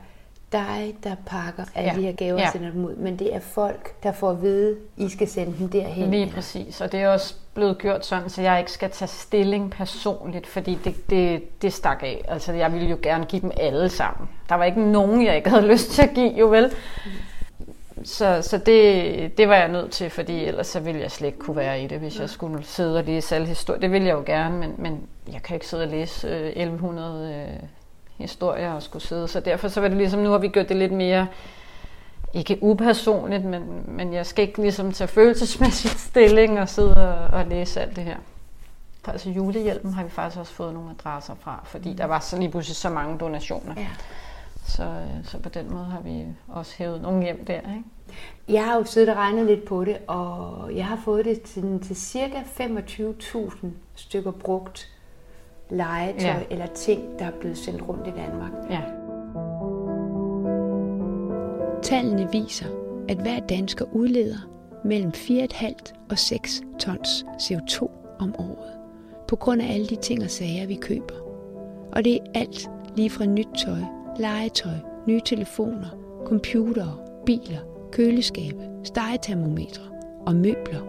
dig, 0.52 0.94
der 1.04 1.14
pakker 1.26 1.64
alle 1.74 1.90
ja. 1.90 1.96
de 1.96 2.02
her 2.02 2.12
gaver 2.12 2.34
og 2.34 2.40
ja. 2.40 2.50
sender 2.52 2.70
dem 2.70 2.84
ud, 2.84 2.96
men 2.96 3.18
det 3.18 3.34
er 3.34 3.40
folk, 3.40 4.02
der 4.02 4.12
får 4.12 4.30
at 4.30 4.42
vide, 4.42 4.76
I 4.96 5.08
skal 5.08 5.28
sende 5.28 5.58
dem 5.58 5.68
derhen. 5.68 6.10
Lige 6.10 6.32
præcis, 6.34 6.80
og 6.80 6.92
det 6.92 7.00
er 7.00 7.08
også 7.08 7.34
blevet 7.54 7.78
gjort 7.78 8.06
sådan, 8.06 8.28
så 8.28 8.42
jeg 8.42 8.58
ikke 8.58 8.72
skal 8.72 8.90
tage 8.90 9.08
stilling 9.08 9.70
personligt, 9.70 10.46
fordi 10.46 10.78
det, 10.84 11.10
det, 11.10 11.62
det 11.62 11.72
stak 11.72 12.02
af. 12.02 12.24
Altså, 12.28 12.52
jeg 12.52 12.72
ville 12.72 12.88
jo 12.88 12.98
gerne 13.02 13.24
give 13.24 13.42
dem 13.42 13.50
alle 13.56 13.88
sammen. 13.88 14.28
Der 14.48 14.54
var 14.54 14.64
ikke 14.64 14.82
nogen, 14.82 15.24
jeg 15.24 15.36
ikke 15.36 15.50
havde 15.50 15.66
lyst 15.72 15.90
til 15.90 16.02
at 16.02 16.10
give, 16.14 16.32
jo 16.32 16.46
vel? 16.46 16.66
Mm 17.06 17.10
så, 18.04 18.42
så 18.42 18.58
det, 18.58 19.38
det 19.38 19.48
var 19.48 19.54
jeg 19.54 19.68
nødt 19.68 19.90
til, 19.90 20.10
fordi 20.10 20.44
ellers 20.44 20.66
så 20.66 20.80
ville 20.80 21.00
jeg 21.00 21.10
slet 21.10 21.26
ikke 21.26 21.38
kunne 21.38 21.56
være 21.56 21.82
i 21.82 21.86
det, 21.86 21.98
hvis 21.98 22.20
jeg 22.20 22.30
skulle 22.30 22.64
sidde 22.64 22.98
og 22.98 23.04
læse 23.04 23.34
alle 23.34 23.46
historier. 23.46 23.80
Det 23.80 23.90
ville 23.90 24.08
jeg 24.08 24.14
jo 24.14 24.22
gerne, 24.26 24.58
men, 24.58 24.74
men 24.78 25.02
jeg 25.32 25.42
kan 25.42 25.54
ikke 25.54 25.66
sidde 25.66 25.82
og 25.82 25.88
læse 25.88 26.28
øh, 26.28 26.46
1100 26.46 27.34
øh, 27.34 27.68
historier 28.16 28.72
og 28.72 28.82
skulle 28.82 29.02
sidde. 29.02 29.28
Så 29.28 29.40
derfor 29.40 29.68
så 29.68 29.80
var 29.80 29.88
det 29.88 29.96
ligesom, 29.96 30.20
nu 30.20 30.30
har 30.30 30.38
vi 30.38 30.48
gjort 30.48 30.68
det 30.68 30.76
lidt 30.76 30.92
mere, 30.92 31.26
ikke 32.34 32.58
upersonligt, 32.60 33.44
men, 33.44 33.84
men 33.86 34.12
jeg 34.12 34.26
skal 34.26 34.48
ikke 34.48 34.62
ligesom 34.62 34.92
tage 34.92 35.08
følelsesmæssigt 35.08 36.00
stilling 36.10 36.60
og 36.60 36.68
sidde 36.68 36.94
og, 36.94 37.38
og 37.38 37.46
læse 37.46 37.80
alt 37.80 37.96
det 37.96 38.04
her. 38.04 38.16
Altså 39.06 39.30
julehjælpen 39.30 39.92
har 39.92 40.04
vi 40.04 40.10
faktisk 40.10 40.40
også 40.40 40.52
fået 40.52 40.74
nogle 40.74 40.90
adresser 40.90 41.34
fra, 41.40 41.60
fordi 41.64 41.94
der 41.94 42.04
var 42.04 42.20
så 42.20 42.38
lige 42.38 42.50
pludselig 42.50 42.76
så 42.76 42.88
mange 42.90 43.18
donationer. 43.18 43.74
Ja. 43.76 43.86
Så, 44.68 44.84
øh, 44.84 45.24
så 45.24 45.38
på 45.38 45.48
den 45.48 45.70
måde 45.70 45.84
har 45.84 46.00
vi 46.00 46.24
også 46.48 46.74
hævet 46.78 47.02
nogle 47.02 47.22
hjem 47.22 47.44
der. 47.44 47.54
Ikke? 47.54 47.84
Jeg 48.48 48.64
har 48.64 48.76
jo 48.76 48.84
siddet 48.84 49.08
og 49.08 49.16
regnet 49.16 49.46
lidt 49.46 49.64
på 49.64 49.84
det, 49.84 49.98
og 50.06 50.76
jeg 50.76 50.86
har 50.86 51.00
fået 51.04 51.24
det 51.24 51.42
til, 51.42 51.80
til 51.82 51.96
cirka 51.96 52.40
25.000 52.40 53.66
stykker 53.94 54.30
brugt 54.30 54.88
legetøj 55.70 56.30
ja. 56.30 56.42
eller 56.50 56.66
ting, 56.66 57.18
der 57.18 57.24
er 57.24 57.30
blevet 57.40 57.58
sendt 57.58 57.88
rundt 57.88 58.06
i 58.06 58.10
Danmark. 58.10 58.52
Ja. 58.70 58.80
Tallene 61.82 62.28
viser, 62.32 62.66
at 63.08 63.16
hver 63.16 63.40
dansker 63.40 63.84
udleder 63.92 64.38
mellem 64.84 65.10
4,5 65.14 65.74
og 66.10 66.18
6 66.18 66.62
tons 66.78 67.24
CO2 67.38 67.88
om 68.18 68.34
året, 68.38 68.78
på 69.28 69.36
grund 69.36 69.62
af 69.62 69.74
alle 69.74 69.86
de 69.86 69.96
ting 69.96 70.22
og 70.24 70.30
sager, 70.30 70.66
vi 70.66 70.74
køber. 70.74 71.14
Og 71.92 72.04
det 72.04 72.14
er 72.14 72.20
alt 72.34 72.70
lige 72.96 73.10
fra 73.10 73.24
nyt 73.24 73.48
tøj 73.64 73.97
legetøj, 74.18 74.72
nye 75.06 75.20
telefoner, 75.24 75.88
computere, 76.24 76.98
biler, 77.26 77.60
køleskabe, 77.92 78.68
stegetermometre 78.84 79.82
og 80.26 80.34
møbler, 80.34 80.80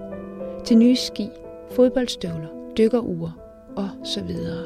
til 0.66 0.78
nye 0.78 0.96
ski, 0.96 1.30
fodboldstøvler, 1.72 2.74
dykkerure 2.78 3.34
og 3.76 3.90
så 4.04 4.24
videre. 4.24 4.66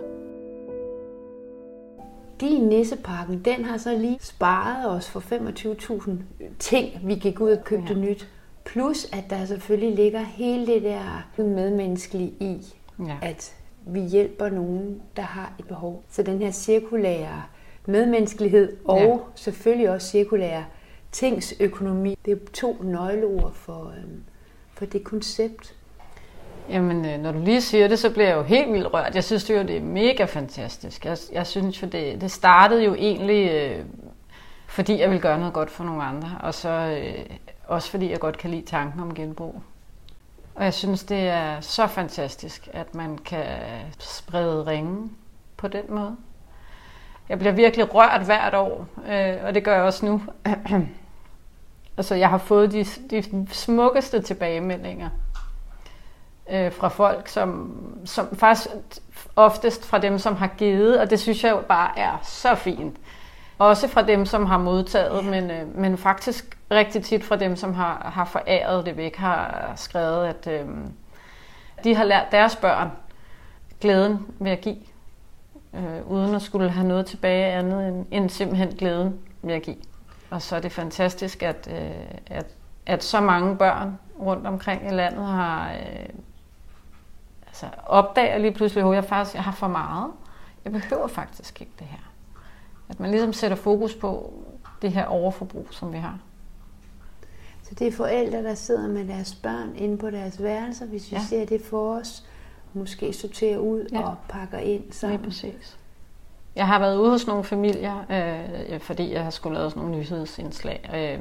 Din 2.42 2.62
nissepakken, 2.62 3.42
den 3.46 3.66
har 3.66 3.78
så 3.78 3.98
lige 3.98 4.18
sparet 4.22 4.90
os 4.90 5.10
for 5.10 5.20
25.000 5.20 6.12
ting, 6.60 7.00
vi 7.04 7.16
gik 7.16 7.40
ud 7.40 7.52
og 7.52 7.64
købte 7.64 7.94
ja. 7.94 8.00
nyt. 8.00 8.30
Plus 8.66 9.06
at 9.14 9.24
der 9.30 9.46
selvfølgelig 9.46 9.96
ligger 9.96 10.20
hele 10.20 10.68
det 10.68 10.84
der 10.84 11.28
medmenneskelige 11.38 12.34
i, 12.40 12.74
ja. 13.00 13.18
at 13.22 13.56
vi 13.86 14.02
hjælper 14.02 14.50
nogen, 14.50 15.02
der 15.16 15.22
har 15.22 15.54
et 15.60 15.68
behov. 15.68 16.04
Så 16.10 16.24
den 16.24 16.40
her 16.40 16.52
cirkulære 16.52 17.44
medmenneskelighed 17.86 18.78
og 18.86 19.00
ja. 19.00 19.18
selvfølgelig 19.36 19.90
også 19.90 20.08
cirkulær 20.08 20.62
tingsøkonomi. 21.12 22.18
Det 22.26 22.32
er 22.32 22.38
to 22.54 22.78
nøgleord 22.84 23.54
for, 23.54 23.94
øhm, 23.98 24.24
for 24.74 24.86
det 24.86 25.04
koncept. 25.04 25.76
Jamen, 26.70 27.06
øh, 27.06 27.20
når 27.20 27.32
du 27.32 27.40
lige 27.40 27.62
siger 27.62 27.88
det, 27.88 28.00
så 28.00 28.10
bliver 28.10 28.28
jeg 28.28 28.38
jo 28.38 28.44
helt 28.44 28.74
vildt 28.74 28.94
rørt. 28.94 29.16
Jeg 29.16 29.24
synes 29.24 29.50
jo, 29.50 29.56
det 29.56 29.78
er 29.78 29.82
mega 29.82 30.26
fantastisk. 30.26 31.06
Jeg, 31.06 31.18
jeg 31.32 31.48
synes 31.48 31.82
jo, 31.82 31.88
det, 31.88 32.22
det 32.22 32.32
startede 32.32 32.84
jo 32.84 32.96
egentlig, 32.96 33.52
øh, 33.52 33.86
fordi 34.68 35.00
jeg 35.00 35.10
ville 35.10 35.22
gøre 35.22 35.38
noget 35.40 35.54
godt 35.54 35.72
for 35.72 35.84
nogle 35.84 36.04
andre. 36.04 36.38
Og 36.44 36.54
så, 36.54 36.70
øh, 36.70 37.26
Også 37.68 37.90
fordi 37.90 38.12
jeg 38.12 38.20
godt 38.20 38.38
kan 38.38 38.52
lide 38.52 38.66
tanken 38.66 39.00
om 39.00 39.16
genbrug. 39.16 39.62
Og 40.56 40.64
jeg 40.64 40.74
synes, 40.74 41.04
det 41.04 41.28
er 41.28 41.62
så 41.62 41.88
fantastisk, 41.88 42.70
at 42.74 42.96
man 42.96 43.18
kan 43.18 43.46
sprede 44.00 44.66
ringen 44.68 45.18
på 45.58 45.68
den 45.68 45.84
måde. 45.90 46.16
Jeg 47.30 47.40
bliver 47.40 47.52
virkelig 47.52 47.94
rørt 47.96 48.22
hvert 48.22 48.54
år, 48.54 48.88
øh, 49.10 49.38
og 49.44 49.56
det 49.56 49.64
gør 49.64 49.74
jeg 49.74 49.84
også 49.84 50.06
nu. 50.06 50.22
altså, 51.98 52.16
jeg 52.16 52.30
har 52.30 52.38
fået 52.38 52.72
de, 52.72 52.86
de 53.10 53.48
smukkeste 53.52 54.22
tilbagemeldinger 54.22 55.10
øh, 56.52 56.72
fra 56.72 56.88
folk, 56.88 57.28
som, 57.28 57.78
som 58.06 58.36
faktisk 58.36 58.70
oftest 59.36 59.86
fra 59.86 60.00
dem, 60.00 60.20
som 60.20 60.36
har 60.36 60.48
givet, 60.48 61.00
og 61.00 61.10
det 61.10 61.20
synes 61.20 61.44
jeg 61.44 61.52
jo 61.52 61.62
bare 61.68 62.00
er 62.00 62.20
så 62.24 62.56
fint. 62.56 62.98
Også 63.58 63.88
fra 63.88 64.02
dem, 64.02 64.26
som 64.26 64.46
har 64.46 64.58
modtaget, 64.58 65.26
men, 65.26 65.52
øh, 65.52 65.78
men 65.78 65.98
faktisk 65.98 66.58
rigtig 66.72 67.04
tit 67.04 67.24
fra 67.24 67.36
dem, 67.36 67.56
som 67.56 67.74
har, 67.74 68.12
har 68.14 68.26
foræret 68.26 68.86
det 68.86 68.98
væk, 68.98 69.16
har 69.16 69.72
skrevet, 69.76 70.28
at 70.28 70.48
øh, 70.48 70.68
de 71.84 71.96
har 71.96 72.04
lært 72.04 72.26
deres 72.32 72.56
børn 72.56 72.92
glæden 73.82 74.26
ved 74.40 74.52
at 74.52 74.62
give, 74.62 74.78
øh, 75.74 76.12
uden 76.12 76.36
at 76.36 76.42
skulle 76.42 76.70
have 76.70 76.88
noget 76.88 77.06
tilbage 77.06 77.46
andet 77.46 77.88
end, 77.88 78.06
end 78.12 78.30
simpelthen 78.30 78.70
glæden 78.70 79.20
ved 79.42 79.54
at 79.54 79.62
give. 79.62 79.78
Og 80.30 80.42
så 80.42 80.56
er 80.56 80.60
det 80.60 80.72
fantastisk, 80.72 81.44
at, 81.44 81.68
øh, 81.72 82.18
at, 82.28 82.46
at 82.86 83.04
så 83.04 83.22
mange 83.22 83.58
børn 83.58 84.00
rundt 84.20 84.48
omkring 84.48 84.88
i 84.88 84.94
landet 84.94 85.26
har 85.26 85.72
øh, 85.72 86.10
altså 87.48 87.66
opdager 87.86 88.38
lige 88.38 88.54
pludselig, 88.54 88.84
at 88.84 88.96
jeg 88.96 89.06
faktisk 89.06 89.36
jeg 89.36 89.44
har 89.44 89.52
for 89.52 89.68
meget. 89.68 90.12
Jeg 90.64 90.72
behøver 90.72 91.08
faktisk 91.08 91.62
ikke 91.62 91.74
det 91.80 91.88
her. 91.88 92.12
At 92.90 93.00
man 93.00 93.12
ligesom 93.12 93.34
sætter 93.34 93.58
fokus 93.58 93.96
på 93.96 94.34
det 94.82 94.92
her 94.92 95.06
overforbrug, 95.06 95.68
som 95.72 95.94
vi 95.94 95.98
har. 95.98 96.20
Så 97.64 97.76
det 97.76 97.88
er 97.88 97.92
forældre, 97.92 98.44
der 98.44 98.56
sidder 98.56 98.88
med 98.88 99.08
deres 99.08 99.36
børn 99.36 99.76
inde 99.76 99.98
på 99.98 100.10
deres 100.10 100.44
værelser, 100.44 100.86
hvis 100.86 101.12
vi 101.12 101.16
ja. 101.16 101.22
ser 101.30 101.46
det 101.46 101.62
for 101.62 101.96
os, 101.96 102.24
måske 102.74 103.14
sorterer 103.14 103.58
ud 103.58 103.88
ja. 103.92 104.02
og 104.02 104.16
pakker 104.30 104.58
ind 104.58 104.92
sammen. 104.92 105.20
Ja, 105.20 105.26
præcis. 105.26 105.78
Jeg 106.56 106.68
har 106.68 106.80
været 106.80 106.98
ude 106.98 107.10
hos 107.12 107.28
nogle 107.28 107.44
familier, 107.44 108.06
øh, 108.72 108.80
fordi 108.80 109.14
jeg 109.14 109.24
har 109.24 109.30
skulle 109.30 109.58
lave 109.58 109.70
sådan 109.70 109.84
nogle 109.84 109.98
nyhedsindslag. 109.98 110.90
Øh, 110.96 111.20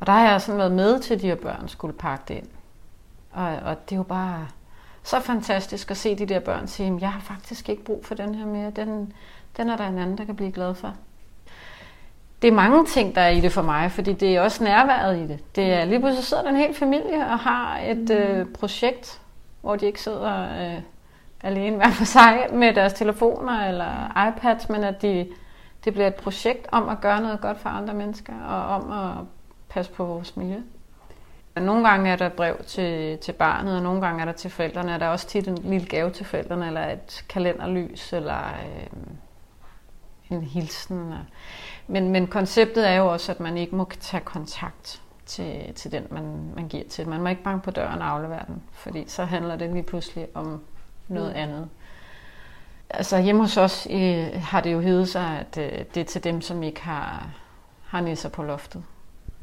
og 0.00 0.06
der 0.06 0.12
har 0.12 0.30
jeg 0.30 0.40
sådan 0.40 0.58
været 0.58 0.72
med 0.72 1.00
til, 1.00 1.14
at 1.14 1.20
de 1.20 1.26
her 1.26 1.34
børn 1.34 1.68
skulle 1.68 1.94
pakke 1.94 2.24
det 2.28 2.34
ind. 2.34 2.48
Og, 3.32 3.46
og 3.46 3.90
det 3.90 3.94
er 3.94 3.96
jo 3.96 4.02
bare 4.02 4.48
så 5.02 5.20
fantastisk 5.20 5.90
at 5.90 5.96
se 5.96 6.14
de 6.14 6.26
der 6.26 6.40
børn 6.40 6.68
sige, 6.68 6.98
jeg 7.00 7.12
har 7.12 7.20
faktisk 7.20 7.68
ikke 7.68 7.84
brug 7.84 8.04
for 8.04 8.14
den 8.14 8.34
her 8.34 8.46
mere. 8.46 8.70
Den, 8.70 9.12
den 9.56 9.68
er 9.68 9.76
der 9.76 9.86
en 9.86 9.98
anden, 9.98 10.18
der 10.18 10.24
kan 10.24 10.36
blive 10.36 10.52
glad 10.52 10.74
for. 10.74 10.94
Det 12.42 12.48
er 12.48 12.54
mange 12.54 12.86
ting, 12.86 13.14
der 13.14 13.20
er 13.20 13.28
i 13.28 13.40
det 13.40 13.52
for 13.52 13.62
mig, 13.62 13.92
fordi 13.92 14.12
det 14.12 14.36
er 14.36 14.40
også 14.40 14.64
nærværet 14.64 15.18
i 15.18 15.26
det. 15.28 15.56
Det 15.56 15.72
er 15.72 15.84
lige 15.84 16.00
pludselig 16.00 16.24
sidder 16.24 16.42
der 16.42 16.50
en 16.50 16.56
hel 16.56 16.74
familie 16.74 17.26
og 17.26 17.38
har 17.38 17.78
et 17.78 18.10
øh, 18.10 18.46
projekt, 18.46 19.20
hvor 19.64 19.76
de 19.76 19.86
ikke 19.86 20.00
sidder 20.00 20.42
øh, 20.42 20.82
alene 21.42 21.76
hver 21.76 21.90
for 21.90 22.04
sig 22.04 22.46
med 22.52 22.74
deres 22.74 22.92
telefoner 22.92 23.68
eller 23.68 24.26
iPads, 24.28 24.68
men 24.68 24.84
at 24.84 25.02
de, 25.02 25.28
det 25.84 25.92
bliver 25.92 26.06
et 26.06 26.14
projekt 26.14 26.66
om 26.72 26.88
at 26.88 27.00
gøre 27.00 27.20
noget 27.20 27.40
godt 27.40 27.58
for 27.58 27.68
andre 27.68 27.94
mennesker 27.94 28.32
og 28.48 28.66
om 28.66 28.92
at 28.92 29.24
passe 29.68 29.92
på 29.92 30.04
vores 30.04 30.36
miljø. 30.36 30.60
Nogle 31.56 31.88
gange 31.88 32.10
er 32.10 32.16
der 32.16 32.28
brev 32.28 32.56
til, 32.66 33.18
til 33.18 33.32
barnet, 33.32 33.76
og 33.76 33.82
nogle 33.82 34.00
gange 34.00 34.20
er 34.20 34.24
der 34.24 34.32
til 34.32 34.50
forældrene. 34.50 34.94
og 34.94 35.00
der 35.00 35.06
er 35.06 35.10
også 35.10 35.26
tit 35.26 35.48
en 35.48 35.58
lille 35.58 35.86
gave 35.86 36.10
til 36.10 36.26
forældrene, 36.26 36.66
eller 36.66 36.88
et 36.88 37.24
kalenderlys, 37.28 38.12
eller 38.12 38.38
øh, 38.38 38.86
en 40.30 40.42
hilsen. 40.42 41.14
Men, 41.86 42.08
men 42.08 42.26
konceptet 42.26 42.88
er 42.88 42.94
jo 42.94 43.12
også, 43.12 43.32
at 43.32 43.40
man 43.40 43.56
ikke 43.56 43.76
må 43.76 43.88
tage 44.00 44.20
kontakt 44.20 45.00
til, 45.26 45.74
til 45.74 45.92
den, 45.92 46.06
man, 46.10 46.52
man 46.56 46.68
giver 46.68 46.84
til. 46.88 47.08
Man 47.08 47.20
må 47.20 47.28
ikke 47.28 47.42
banke 47.42 47.64
på 47.64 47.70
døren 47.70 48.02
og 48.02 48.08
aflevere 48.08 48.44
den, 48.46 48.62
fordi 48.72 49.04
så 49.08 49.24
handler 49.24 49.56
det 49.56 49.70
lige 49.70 49.82
pludselig 49.82 50.26
om 50.34 50.62
noget 51.08 51.30
mm. 51.30 51.36
andet. 51.36 51.68
Altså 52.90 53.20
hjemme 53.20 53.40
hos 53.40 53.56
os 53.56 53.88
øh, 53.90 54.26
har 54.42 54.60
det 54.60 54.72
jo 54.72 54.80
heddet 54.80 55.08
sig, 55.08 55.38
at 55.38 55.58
øh, 55.58 55.84
det 55.94 56.00
er 56.00 56.04
til 56.04 56.24
dem, 56.24 56.40
som 56.40 56.62
ikke 56.62 56.82
har, 56.82 57.28
har 57.82 58.00
nisser 58.00 58.28
på 58.28 58.42
loftet. 58.42 58.84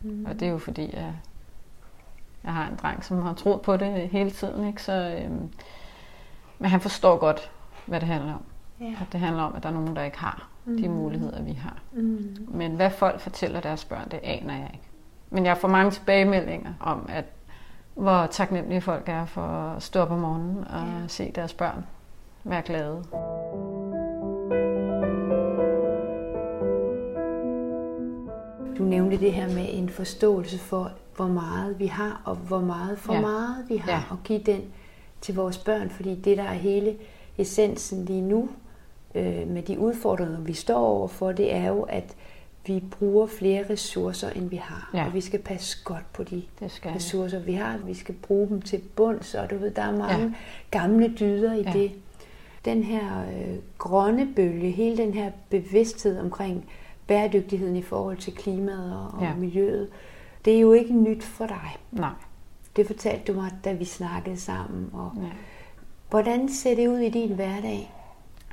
Mm. 0.02 0.26
Og 0.26 0.34
det 0.34 0.48
er 0.48 0.52
jo 0.52 0.58
fordi, 0.58 0.92
at 0.94 1.06
jeg 2.44 2.54
har 2.54 2.68
en 2.68 2.76
dreng, 2.82 3.04
som 3.06 3.22
har 3.22 3.34
troet 3.34 3.62
på 3.62 3.78
det 3.78 4.10
hele 4.10 4.32
tiden. 4.32 4.68
Ikke? 4.68 4.84
Så, 4.84 5.22
øhm, 5.24 5.50
men 6.60 6.70
han 6.70 6.82
forstår 6.82 7.18
godt, 7.18 7.52
hvad 7.86 8.00
det 8.00 8.08
handler 8.08 8.34
om. 8.34 8.44
Ja. 8.80 8.96
At 9.02 9.08
det 9.12 9.20
handler 9.20 9.44
om, 9.44 9.56
at 9.56 9.64
der 9.64 9.70
er 9.70 9.74
nogen, 9.74 9.96
der 9.96 10.04
ikke 10.04 10.20
har 10.20 10.48
mm. 10.66 10.82
de 10.82 10.90
muligheder, 10.90 11.42
vi 11.42 11.54
har. 11.54 11.78
Mm. 11.92 12.48
Men 12.48 12.76
hvad 12.76 12.92
folk 12.92 13.20
fortæller 13.20 13.60
deres 13.60 13.86
børn, 13.86 14.10
det 14.12 14.20
aner 14.24 14.54
jeg 14.54 14.70
ikke. 14.74 14.91
Men 15.34 15.46
jeg 15.46 15.58
får 15.58 15.68
mange 15.68 15.92
tilbagemeldinger 15.92 16.74
om, 16.80 17.06
at 17.10 17.26
hvor 17.96 18.26
taknemmelige 18.26 18.82
folk 18.82 19.10
er 19.10 19.26
for 19.26 19.42
at 19.42 19.84
stå 19.84 20.00
op 20.00 20.12
om 20.12 20.20
morgenen 20.20 20.58
og 20.58 21.02
ja. 21.02 21.08
se 21.08 21.32
deres 21.36 21.54
børn 21.54 21.86
være 22.44 22.62
glade. 22.62 23.04
Du 28.78 28.84
nævnte 28.84 29.20
det 29.20 29.34
her 29.34 29.48
med 29.48 29.66
en 29.70 29.90
forståelse 29.90 30.60
for, 30.60 30.92
hvor 31.16 31.28
meget 31.28 31.80
vi 31.80 31.86
har, 31.86 32.22
og 32.26 32.36
hvor 32.36 32.60
meget 32.60 33.00
for 33.00 33.14
ja. 33.14 33.22
meget 33.22 33.66
vi 33.70 33.78
har, 33.78 33.92
ja. 33.92 34.02
og 34.10 34.18
give 34.24 34.40
den 34.40 34.62
til 35.22 35.36
vores 35.36 35.58
børn, 35.58 35.90
fordi 35.90 36.16
det, 36.16 36.38
der 36.38 36.44
er 36.44 36.54
hele 36.54 36.96
essensen 37.38 38.06
lige 38.06 38.22
nu, 38.22 38.50
øh, 39.16 39.48
med 39.48 39.62
de 39.62 39.80
udfordringer, 39.80 40.40
vi 40.40 40.54
står 40.54 40.80
overfor, 40.80 41.32
det 41.32 41.54
er 41.54 41.68
jo, 41.68 41.82
at 41.82 42.16
vi 42.66 42.84
bruger 43.00 43.28
flere 43.28 43.66
ressourcer, 43.70 44.30
end 44.30 44.50
vi 44.50 44.56
har. 44.56 44.90
Ja. 44.94 45.06
Og 45.06 45.14
vi 45.14 45.22
skal 45.22 45.40
passe 45.40 45.78
godt 45.84 46.14
på 46.14 46.24
de 46.24 46.44
det 46.60 46.72
skal 46.72 46.92
ressourcer, 46.92 47.40
vi 47.40 47.54
har. 47.54 47.78
Vi 47.78 47.94
skal 47.94 48.16
bruge 48.16 48.50
dem 48.50 48.62
til 48.62 48.82
bunds, 48.96 49.36
og 49.36 49.50
du 49.50 49.58
ved, 49.58 49.72
der 49.72 49.82
er 49.82 49.98
mange 49.98 50.24
ja. 50.24 50.32
gamle 50.72 51.14
dyder 51.20 51.54
i 51.54 51.62
ja. 51.62 51.74
det. 51.74 51.92
Den 52.66 52.84
her 52.84 53.22
øh, 53.22 53.56
grønne 53.78 54.28
bølge, 54.36 54.72
hele 54.72 54.98
den 54.98 55.14
her 55.14 55.32
bevidsthed 55.50 56.20
omkring 56.20 56.66
bæredygtigheden 57.08 57.76
i 57.76 57.82
forhold 57.82 58.18
til 58.18 58.34
klimaet 58.34 58.96
og, 58.96 59.20
og 59.20 59.24
ja. 59.24 59.36
miljøet, 59.36 59.90
det 60.46 60.56
er 60.56 60.60
jo 60.60 60.72
ikke 60.72 60.94
nyt 60.94 61.24
for 61.24 61.46
dig. 61.46 61.78
Nej. 61.92 62.14
Det 62.76 62.88
fortalte 62.88 63.34
du 63.34 63.40
mig, 63.40 63.52
da 63.66 63.74
vi 63.74 63.86
snakkede 63.86 64.38
sammen. 64.38 64.90
Og 64.94 65.12
ja. 65.18 65.30
Hvordan 66.10 66.50
ser 66.50 66.76
det 66.76 66.88
ud 66.88 66.98
i 66.98 67.10
din 67.10 67.36
hverdag? 67.36 67.92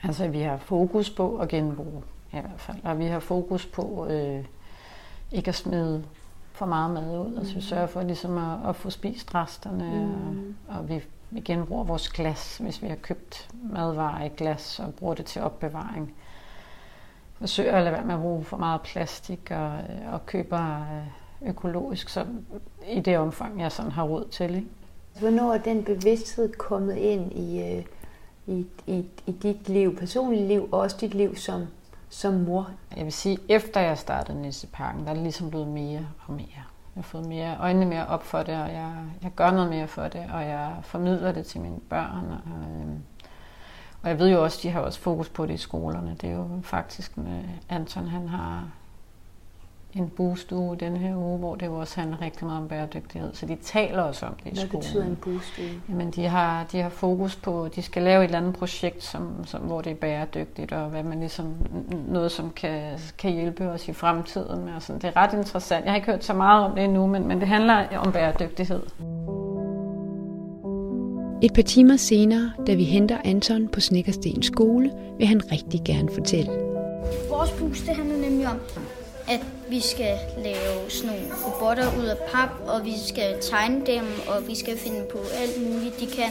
Altså, 0.03 0.29
vi 0.29 0.41
har 0.41 0.57
fokus 0.57 1.11
på 1.11 1.37
at 1.37 1.49
genbruge, 1.49 2.03
i 2.33 2.41
hvert 2.41 2.61
fald. 2.61 2.77
Og 2.85 2.99
vi 2.99 3.05
har 3.05 3.21
fokus 3.21 3.67
på 3.67 4.07
øh, 4.11 4.45
ikke 5.33 5.49
at 5.49 5.55
smide 5.55 6.05
for 6.53 6.67
meget 6.67 6.91
mad 6.91 7.19
ud. 7.19 7.31
Mm. 7.31 7.39
Altså, 7.39 7.55
vi 7.55 7.61
sørger 7.61 7.87
for 7.87 8.03
ligesom 8.03 8.39
at, 8.39 8.69
at 8.69 8.77
få 8.77 8.91
spist 8.91 9.35
resterne. 9.35 10.07
Mm. 10.07 10.55
Og, 10.69 10.79
og 10.79 10.89
vi, 10.89 11.05
vi 11.31 11.41
genbruger 11.41 11.85
vores 11.85 12.09
glas, 12.09 12.59
hvis 12.59 12.83
vi 12.83 12.89
har 12.89 12.97
købt 12.97 13.49
madvarer 13.63 14.25
i 14.25 14.29
glas 14.29 14.81
og 14.81 14.95
bruger 14.95 15.15
det 15.15 15.27
til 15.27 15.43
opbevaring. 15.43 16.07
Vi 16.07 16.13
forsøger 17.41 17.77
at 17.77 17.83
lade 17.83 17.95
være 17.95 18.05
med 18.05 18.15
at 18.15 18.21
bruge 18.21 18.45
for 18.45 18.57
meget 18.57 18.81
plastik 18.81 19.51
og, 19.51 19.73
og 20.13 20.27
køber... 20.27 20.81
Øh, 20.81 21.07
økologisk, 21.43 22.09
så 22.09 22.27
i 22.89 23.01
det 23.01 23.19
omfang, 23.19 23.61
jeg 23.61 23.73
sådan 23.73 23.93
har 23.93 24.03
råd 24.03 24.29
til. 24.31 24.55
Ikke? 24.55 24.67
Hvornår 25.21 25.55
er 25.55 25.59
den 25.59 25.85
bevidsthed 25.85 26.53
kommet 26.53 26.97
ind 26.97 27.33
i, 27.33 27.63
øh, 27.63 27.85
i, 28.47 28.67
i, 28.87 29.05
i 29.27 29.33
dit 29.33 29.69
liv, 29.69 29.97
personligt 29.97 30.47
liv, 30.47 30.69
og 30.73 30.81
også 30.81 30.97
dit 31.01 31.15
liv 31.15 31.37
som, 31.37 31.67
som 32.11 32.35
mor? 32.35 32.71
Jeg 32.97 33.05
vil 33.05 33.13
sige, 33.13 33.39
efter 33.49 33.81
jeg 33.81 33.99
startede 33.99 34.43
Nisseparken, 34.43 35.05
der 35.05 35.11
er 35.11 35.15
det 35.15 35.23
ligesom 35.23 35.51
blevet 35.51 35.69
mere 35.69 36.07
og 36.27 36.33
mere. 36.33 36.47
Jeg 36.55 36.65
har 36.95 37.03
fået 37.03 37.27
mere, 37.27 37.57
øjnene 37.61 37.87
mere 37.87 38.07
op 38.07 38.23
for 38.23 38.39
det, 38.39 38.63
og 38.63 38.73
jeg, 38.73 38.93
jeg 39.23 39.31
gør 39.37 39.51
noget 39.51 39.71
mere 39.71 39.89
for 39.89 40.09
det, 40.09 40.27
og 40.33 40.43
jeg 40.43 40.77
formidler 40.83 41.33
det 41.33 41.47
til 41.47 41.61
mine 41.61 41.81
børn. 41.81 42.25
Og, 42.31 42.71
øh, 42.71 42.87
og 44.03 44.09
jeg 44.09 44.19
ved 44.19 44.29
jo 44.29 44.45
også, 44.45 44.59
de 44.63 44.71
har 44.71 44.81
også 44.81 45.01
fokus 45.01 45.29
på 45.29 45.47
det 45.47 45.55
i 45.55 45.57
skolerne. 45.57 46.17
Det 46.21 46.31
er 46.31 46.35
jo 46.35 46.49
faktisk, 46.63 47.17
med 47.17 47.45
Anton 47.69 48.09
han 48.09 48.29
har 48.29 48.69
en 49.99 50.09
boostue 50.17 50.77
den 50.77 50.97
her 50.97 51.17
uge, 51.17 51.39
hvor 51.39 51.55
det 51.55 51.69
også 51.69 52.01
handler 52.01 52.21
rigtig 52.21 52.47
meget 52.47 52.63
om 52.63 52.69
bæredygtighed. 52.69 53.35
Så 53.35 53.47
de 53.47 53.57
taler 53.63 54.03
også 54.03 54.27
om 54.27 54.35
det 54.45 54.53
i 54.53 54.57
skolen. 54.57 54.71
Hvad 54.71 54.81
betyder 54.81 55.05
en 55.05 55.17
boostue? 55.17 55.65
Jamen, 55.89 56.11
de 56.11 56.27
har, 56.27 56.67
de 56.73 56.81
har 56.81 56.89
fokus 56.89 57.37
på, 57.37 57.69
de 57.77 57.83
skal 57.83 58.03
lave 58.03 58.21
et 58.21 58.25
eller 58.25 58.39
andet 58.39 58.55
projekt, 58.55 59.05
som, 59.05 59.45
som, 59.47 59.61
hvor 59.61 59.81
det 59.81 59.91
er 59.91 59.97
bæredygtigt, 59.97 60.73
og 60.73 60.89
hvad 60.89 61.03
man 61.03 61.21
ligesom, 61.21 61.55
noget, 62.09 62.33
som 62.33 62.51
kan, 62.51 62.83
kan 63.19 63.33
hjælpe 63.33 63.69
os 63.69 63.89
i 63.89 63.93
fremtiden. 63.93 64.65
Med, 64.65 64.75
og 64.75 64.83
sådan. 64.83 65.01
Det 65.03 65.09
er 65.09 65.17
ret 65.17 65.33
interessant. 65.33 65.85
Jeg 65.85 65.93
har 65.93 65.97
ikke 65.97 66.11
hørt 66.11 66.25
så 66.25 66.35
meget 66.35 66.65
om 66.65 66.75
det 66.75 66.85
endnu, 66.85 67.07
men, 67.07 67.29
men 67.29 67.41
det 67.41 67.49
handler 67.49 67.99
om 67.99 68.13
bæredygtighed. 68.13 68.83
Et 71.43 71.53
par 71.55 71.63
timer 71.63 71.97
senere, 71.97 72.53
da 72.67 72.75
vi 72.75 72.85
henter 72.85 73.19
Anton 73.25 73.69
på 73.69 73.81
Snikkerstens 73.81 74.47
skole, 74.47 74.91
vil 75.19 75.27
han 75.27 75.53
rigtig 75.53 75.81
gerne 75.85 76.09
fortælle. 76.15 76.51
Vores 77.31 77.51
boost, 77.51 77.87
det 77.87 77.97
handler 77.97 78.17
nemlig 78.17 78.47
om, 78.47 78.57
at 79.29 79.47
vi 79.71 79.81
skal 79.81 80.19
lave 80.39 80.91
sådan 80.91 81.11
nogle 81.11 81.29
robotter 81.47 81.99
ud 81.99 82.05
af 82.05 82.17
pap, 82.33 82.51
og 82.69 82.85
vi 82.85 82.95
skal 83.09 83.37
tegne 83.51 83.87
dem, 83.87 84.05
og 84.29 84.49
vi 84.49 84.55
skal 84.55 84.79
finde 84.79 85.05
på 85.13 85.19
alt 85.19 85.71
muligt, 85.71 86.01
de 86.01 86.07
kan. 86.07 86.31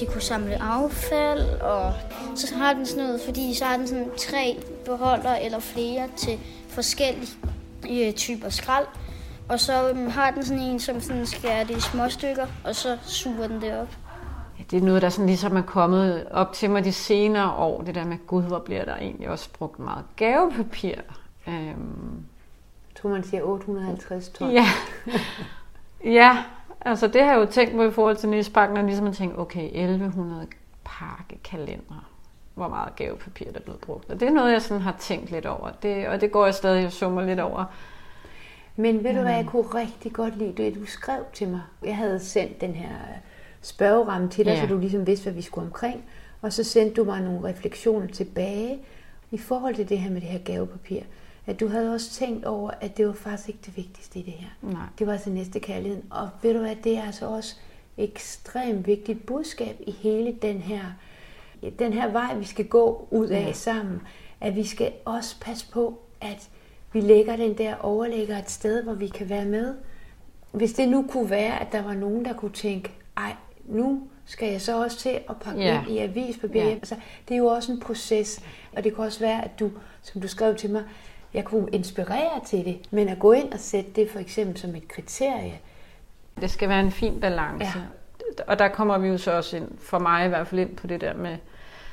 De 0.00 0.06
kunne 0.06 0.22
samle 0.22 0.62
affald, 0.62 1.60
og 1.60 1.92
så 2.34 2.54
har 2.54 2.72
den 2.72 2.86
sådan 2.86 3.04
noget, 3.04 3.20
fordi 3.20 3.54
så 3.54 3.64
har 3.64 3.76
den 3.76 3.88
sådan 3.88 4.10
tre 4.18 4.56
beholder 4.84 5.34
eller 5.34 5.58
flere 5.58 6.08
til 6.16 6.38
forskellige 6.68 7.28
øh, 7.90 8.12
typer 8.12 8.48
skrald. 8.48 8.86
Og 9.48 9.60
så 9.60 9.88
øhm, 9.88 10.08
har 10.08 10.30
den 10.30 10.44
sådan 10.44 10.62
en, 10.62 10.80
som 10.80 11.00
sådan 11.00 11.26
skærer 11.26 11.64
det 11.64 11.76
i 11.76 11.80
små 11.80 12.08
stykker, 12.08 12.46
og 12.64 12.74
så 12.74 12.98
suger 13.02 13.48
den 13.48 13.60
det 13.60 13.78
op. 13.78 13.88
Ja, 14.58 14.64
det 14.70 14.76
er 14.76 14.80
noget, 14.82 15.02
der 15.02 15.08
sådan 15.08 15.26
ligesom 15.26 15.56
er 15.56 15.62
kommet 15.62 16.26
op 16.30 16.52
til 16.52 16.70
mig 16.70 16.84
de 16.84 16.92
senere 16.92 17.52
år. 17.52 17.82
Det 17.82 17.94
der 17.94 18.04
med, 18.04 18.16
gud, 18.26 18.42
hvor 18.42 18.58
bliver 18.58 18.84
der 18.84 18.96
egentlig 18.96 19.28
også 19.28 19.48
brugt 19.58 19.78
meget 19.78 20.04
gavepapir. 20.16 20.94
Øhm, 21.48 22.24
Jeg 22.90 22.96
tror, 23.02 23.10
man 23.10 23.24
siger 23.24 23.42
850 23.42 24.28
ton. 24.28 24.50
Ja. 24.50 24.64
ja, 26.04 26.44
altså 26.80 27.06
det 27.06 27.22
har 27.24 27.32
jeg 27.32 27.40
jo 27.40 27.46
tænkt 27.46 27.74
på 27.74 27.82
i 27.82 27.90
forhold 27.90 28.16
til 28.16 28.28
Nisbakken, 28.28 28.76
og 28.78 28.84
ligesom 28.84 29.06
at 29.06 29.14
tænke, 29.14 29.38
okay, 29.38 29.64
1100 29.64 30.46
pakkekalendere. 30.84 32.00
Hvor 32.54 32.68
meget 32.68 32.96
gavepapir 32.96 33.44
der 33.52 33.58
er 33.58 33.62
blevet 33.62 33.80
brugt. 33.80 34.10
Og 34.10 34.20
det 34.20 34.28
er 34.28 34.32
noget, 34.32 34.52
jeg 34.52 34.62
sådan 34.62 34.82
har 34.82 34.94
tænkt 34.98 35.30
lidt 35.30 35.46
over. 35.46 35.70
Det, 35.82 36.08
og 36.08 36.20
det 36.20 36.32
går 36.32 36.44
jeg 36.44 36.54
stadig 36.54 36.86
og 36.86 36.92
summer 36.92 37.22
lidt 37.22 37.40
over. 37.40 37.64
Men 38.76 39.04
ved 39.04 39.14
du 39.14 39.20
hvad, 39.20 39.34
jeg 39.34 39.46
kunne 39.46 39.62
rigtig 39.62 40.12
godt 40.12 40.36
lide 40.38 40.52
det, 40.56 40.74
du 40.74 40.86
skrev 40.86 41.20
til 41.32 41.48
mig. 41.48 41.60
Jeg 41.84 41.96
havde 41.96 42.20
sendt 42.20 42.60
den 42.60 42.74
her 42.74 42.88
spørgeramme 43.62 44.28
til 44.28 44.44
dig, 44.44 44.50
Ja. 44.52 44.60
så 44.60 44.66
du 44.66 44.78
ligesom 44.78 45.06
vidste, 45.06 45.22
hvad 45.24 45.32
vi 45.32 45.42
skulle 45.42 45.66
omkring. 45.66 46.04
Og 46.42 46.52
så 46.52 46.64
sendte 46.64 46.94
du 46.94 47.04
mig 47.04 47.20
nogle 47.20 47.48
refleksioner 47.48 48.06
tilbage 48.06 48.78
i 49.30 49.38
forhold 49.38 49.74
til 49.74 49.88
det 49.88 49.98
her 49.98 50.10
med 50.10 50.20
det 50.20 50.28
her 50.28 50.38
gavepapir. 50.38 51.00
At 51.50 51.60
du 51.60 51.68
havde 51.68 51.94
også 51.94 52.10
tænkt 52.10 52.44
over, 52.44 52.70
at 52.80 52.96
det 52.96 53.06
var 53.06 53.12
faktisk 53.12 53.48
ikke 53.48 53.60
det 53.66 53.76
vigtigste 53.76 54.18
i 54.18 54.22
det 54.22 54.32
her. 54.32 54.48
Nej. 54.62 54.82
Det 54.98 55.06
var 55.06 55.12
altså 55.12 55.30
næste 55.30 55.60
kærligheden. 55.60 56.04
Og 56.10 56.28
ved 56.42 56.54
du 56.54 56.60
hvad, 56.60 56.76
det 56.84 56.96
er 56.96 57.02
altså 57.02 57.26
også 57.26 57.56
ekstremt 57.98 58.86
vigtigt 58.86 59.26
budskab 59.26 59.76
i 59.86 59.90
hele 59.90 60.32
den 60.42 60.58
her, 60.58 60.80
den 61.78 61.92
her 61.92 62.08
vej, 62.10 62.34
vi 62.34 62.44
skal 62.44 62.64
gå 62.66 63.08
ud 63.10 63.28
af 63.28 63.46
Ja. 63.46 63.52
sammen. 63.52 64.00
At 64.40 64.56
vi 64.56 64.64
skal 64.64 64.92
også 65.04 65.36
passe 65.40 65.70
på, 65.72 65.98
at 66.20 66.48
vi 66.92 67.00
lægger 67.00 67.36
den 67.36 67.58
der 67.58 67.74
overlægger 67.80 68.38
et 68.38 68.50
sted, 68.50 68.82
hvor 68.82 68.94
vi 68.94 69.06
kan 69.08 69.28
være 69.28 69.44
med. 69.44 69.74
Hvis 70.52 70.72
det 70.72 70.88
nu 70.88 71.04
kunne 71.10 71.30
være, 71.30 71.60
at 71.60 71.72
der 71.72 71.82
var 71.82 71.94
nogen, 71.94 72.24
der 72.24 72.32
kunne 72.32 72.52
tænke, 72.52 72.90
ej, 73.16 73.34
nu 73.66 74.02
skal 74.24 74.50
jeg 74.52 74.60
så 74.60 74.82
også 74.84 74.98
til 74.98 75.18
at 75.28 75.36
pakke 75.40 75.60
Ja. 75.62 75.80
ind 75.82 75.90
i 75.90 75.98
avispapir. 75.98 76.62
Ja. 76.62 76.68
Altså, 76.70 76.94
det 77.28 77.34
er 77.34 77.38
jo 77.38 77.46
også 77.46 77.72
en 77.72 77.80
proces, 77.80 78.42
og 78.76 78.84
det 78.84 78.94
kan 78.94 79.04
også 79.04 79.20
være, 79.20 79.44
at 79.44 79.60
du, 79.60 79.70
som 80.02 80.20
du 80.20 80.28
skrev 80.28 80.54
til 80.56 80.70
mig, 80.70 80.84
jeg 81.34 81.44
kunne 81.44 81.70
inspirere 81.72 82.40
til 82.46 82.64
det, 82.64 82.78
men 82.90 83.08
at 83.08 83.18
gå 83.18 83.32
ind 83.32 83.52
og 83.52 83.58
sætte 83.58 83.90
det 83.90 84.10
for 84.10 84.18
eksempel 84.18 84.58
som 84.58 84.74
et 84.74 84.88
kriterie, 84.88 85.60
Det 86.40 86.50
skal 86.50 86.68
være 86.68 86.80
en 86.80 86.90
fin 86.90 87.20
balance. 87.20 87.78
Ja. 87.78 88.44
Og 88.46 88.58
der 88.58 88.68
kommer 88.68 88.98
vi 88.98 89.08
jo 89.08 89.18
så 89.18 89.32
også 89.32 89.56
ind, 89.56 89.68
for 89.78 89.98
mig 89.98 90.26
i 90.26 90.28
hvert 90.28 90.46
fald 90.46 90.60
ind 90.60 90.76
på 90.76 90.86
det 90.86 91.00
der 91.00 91.14
med, 91.14 91.36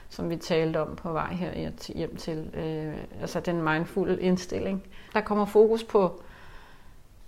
som 0.10 0.30
vi 0.30 0.36
talte 0.36 0.82
om 0.82 0.96
på 0.96 1.12
vej 1.12 1.34
her 1.34 1.70
hjem 1.96 2.16
til, 2.16 2.50
øh, 2.54 2.94
altså 3.22 3.40
den 3.40 3.62
mindful 3.64 4.18
indstilling. 4.22 4.84
Der 5.14 5.22
kommer 5.22 5.46
fokus 5.46 5.84
på, 5.84 6.22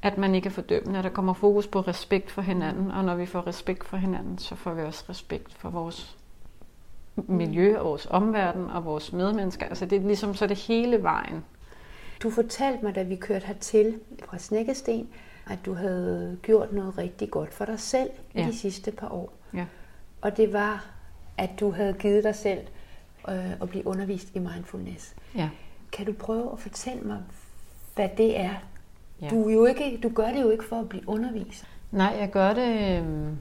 at 0.01 0.17
man 0.17 0.35
ikke 0.35 0.47
er 0.47 0.51
fordømmende, 0.51 1.03
der 1.03 1.09
kommer 1.09 1.33
fokus 1.33 1.67
på 1.67 1.79
respekt 1.79 2.31
for 2.31 2.41
hinanden, 2.41 2.91
og 2.91 3.05
når 3.05 3.15
vi 3.15 3.25
får 3.25 3.47
respekt 3.47 3.85
for 3.85 3.97
hinanden, 3.97 4.37
så 4.37 4.55
får 4.55 4.73
vi 4.73 4.81
også 4.81 5.03
respekt 5.09 5.53
for 5.57 5.69
vores 5.69 6.17
miljø 7.15 7.77
og 7.77 7.85
vores 7.85 8.07
omverden 8.09 8.69
og 8.69 8.85
vores 8.85 9.13
medmennesker. 9.13 9.65
Altså 9.65 9.85
det 9.85 10.01
er 10.01 10.07
ligesom 10.07 10.35
så 10.35 10.47
det 10.47 10.57
hele 10.57 11.03
vejen. 11.03 11.43
Du 12.23 12.29
fortalte 12.29 12.85
mig, 12.85 12.95
da 12.95 13.03
vi 13.03 13.15
kørte 13.15 13.45
hertil 13.45 13.99
fra 14.25 14.37
Snækkesten, 14.37 15.09
at 15.49 15.59
du 15.65 15.73
havde 15.73 16.37
gjort 16.41 16.73
noget 16.73 16.97
rigtig 16.97 17.31
godt 17.31 17.53
for 17.53 17.65
dig 17.65 17.79
selv 17.79 18.09
ja. 18.35 18.47
De 18.47 18.57
sidste 18.57 18.91
par 18.91 19.09
år. 19.09 19.33
Ja. 19.53 19.65
Og 20.21 20.37
det 20.37 20.53
var, 20.53 20.85
at 21.37 21.49
du 21.59 21.71
havde 21.71 21.93
givet 21.93 22.23
dig 22.23 22.35
selv 22.35 22.59
øh, 23.29 23.61
at 23.61 23.69
blive 23.69 23.87
undervist 23.87 24.35
i 24.35 24.39
mindfulness. 24.39 25.15
Ja. 25.35 25.49
Kan 25.91 26.05
du 26.05 26.13
prøve 26.13 26.51
at 26.51 26.59
fortælle 26.59 27.01
mig, 27.01 27.23
hvad 27.95 28.09
det 28.17 28.39
er? 28.39 28.53
Ja. 29.21 29.29
Du, 29.29 29.49
er 29.49 29.53
jo 29.53 29.65
ikke, 29.65 29.99
du 30.03 30.09
gør 30.09 30.27
det 30.27 30.41
jo 30.41 30.49
ikke 30.49 30.63
for 30.63 30.79
at 30.79 30.89
blive 30.89 31.09
undervist. 31.09 31.67
Nej, 31.91 32.15
jeg 32.19 32.31
gør 32.31 32.53
det, 32.53 33.01
øh, 33.01 33.33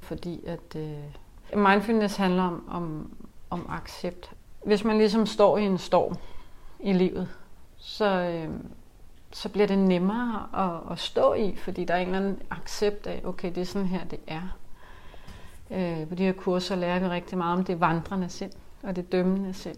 fordi 0.00 0.44
at 0.46 0.76
øh, 0.76 1.58
mindfulness 1.58 2.16
handler 2.16 2.42
om, 2.42 2.68
om, 2.70 3.16
om 3.50 3.66
accept. 3.68 4.30
Hvis 4.64 4.84
man 4.84 4.98
ligesom 4.98 5.26
står 5.26 5.58
i 5.58 5.62
en 5.62 5.78
storm 5.78 6.16
i 6.80 6.92
livet, 6.92 7.28
så, 7.78 8.04
øh, 8.04 8.50
så 9.32 9.48
bliver 9.48 9.66
det 9.66 9.78
nemmere 9.78 10.48
at, 10.54 10.92
at 10.92 10.98
stå 10.98 11.34
i, 11.34 11.56
fordi 11.56 11.84
der 11.84 11.94
er 11.94 11.98
en 11.98 12.06
eller 12.06 12.18
anden 12.18 12.42
accept 12.50 13.06
af, 13.06 13.20
okay, 13.24 13.54
det 13.54 13.60
er 13.60 13.64
sådan 13.64 13.88
her, 13.88 14.04
det 14.04 14.20
er. 14.26 14.58
Øh, 15.70 16.08
på 16.08 16.14
de 16.14 16.24
her 16.24 16.32
kurser 16.32 16.76
lærer 16.76 16.98
vi 16.98 17.06
rigtig 17.06 17.38
meget 17.38 17.58
om 17.58 17.64
det 17.64 17.80
vandrende 17.80 18.28
sind 18.28 18.52
og 18.82 18.96
det 18.96 19.12
dømmende 19.12 19.54
sind. 19.54 19.76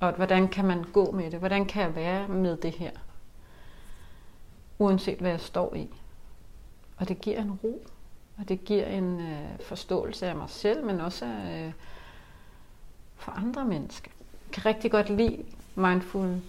Og 0.00 0.12
hvordan 0.12 0.48
kan 0.48 0.64
man 0.64 0.84
gå 0.92 1.10
med 1.10 1.30
det? 1.30 1.38
Hvordan 1.38 1.66
kan 1.66 1.82
jeg 1.82 1.94
være 1.94 2.28
med 2.28 2.56
det 2.56 2.72
her? 2.72 2.90
Uanset 4.78 5.18
hvad 5.18 5.30
jeg 5.30 5.40
står 5.40 5.74
i. 5.74 5.88
Og 6.96 7.08
det 7.08 7.20
giver 7.20 7.40
en 7.40 7.52
ro, 7.52 7.86
og 8.38 8.48
det 8.48 8.64
giver 8.64 8.86
en 8.86 9.20
øh, 9.20 9.58
forståelse 9.60 10.26
af 10.26 10.36
mig 10.36 10.50
selv, 10.50 10.84
men 10.84 11.00
også 11.00 11.24
af, 11.24 11.66
øh, 11.66 11.72
for 13.16 13.32
andre 13.32 13.64
mennesker. 13.64 14.10
Jeg 14.46 14.52
kan 14.52 14.66
rigtig 14.66 14.90
godt 14.90 15.10
lide 15.10 15.44
mindful 15.74 16.40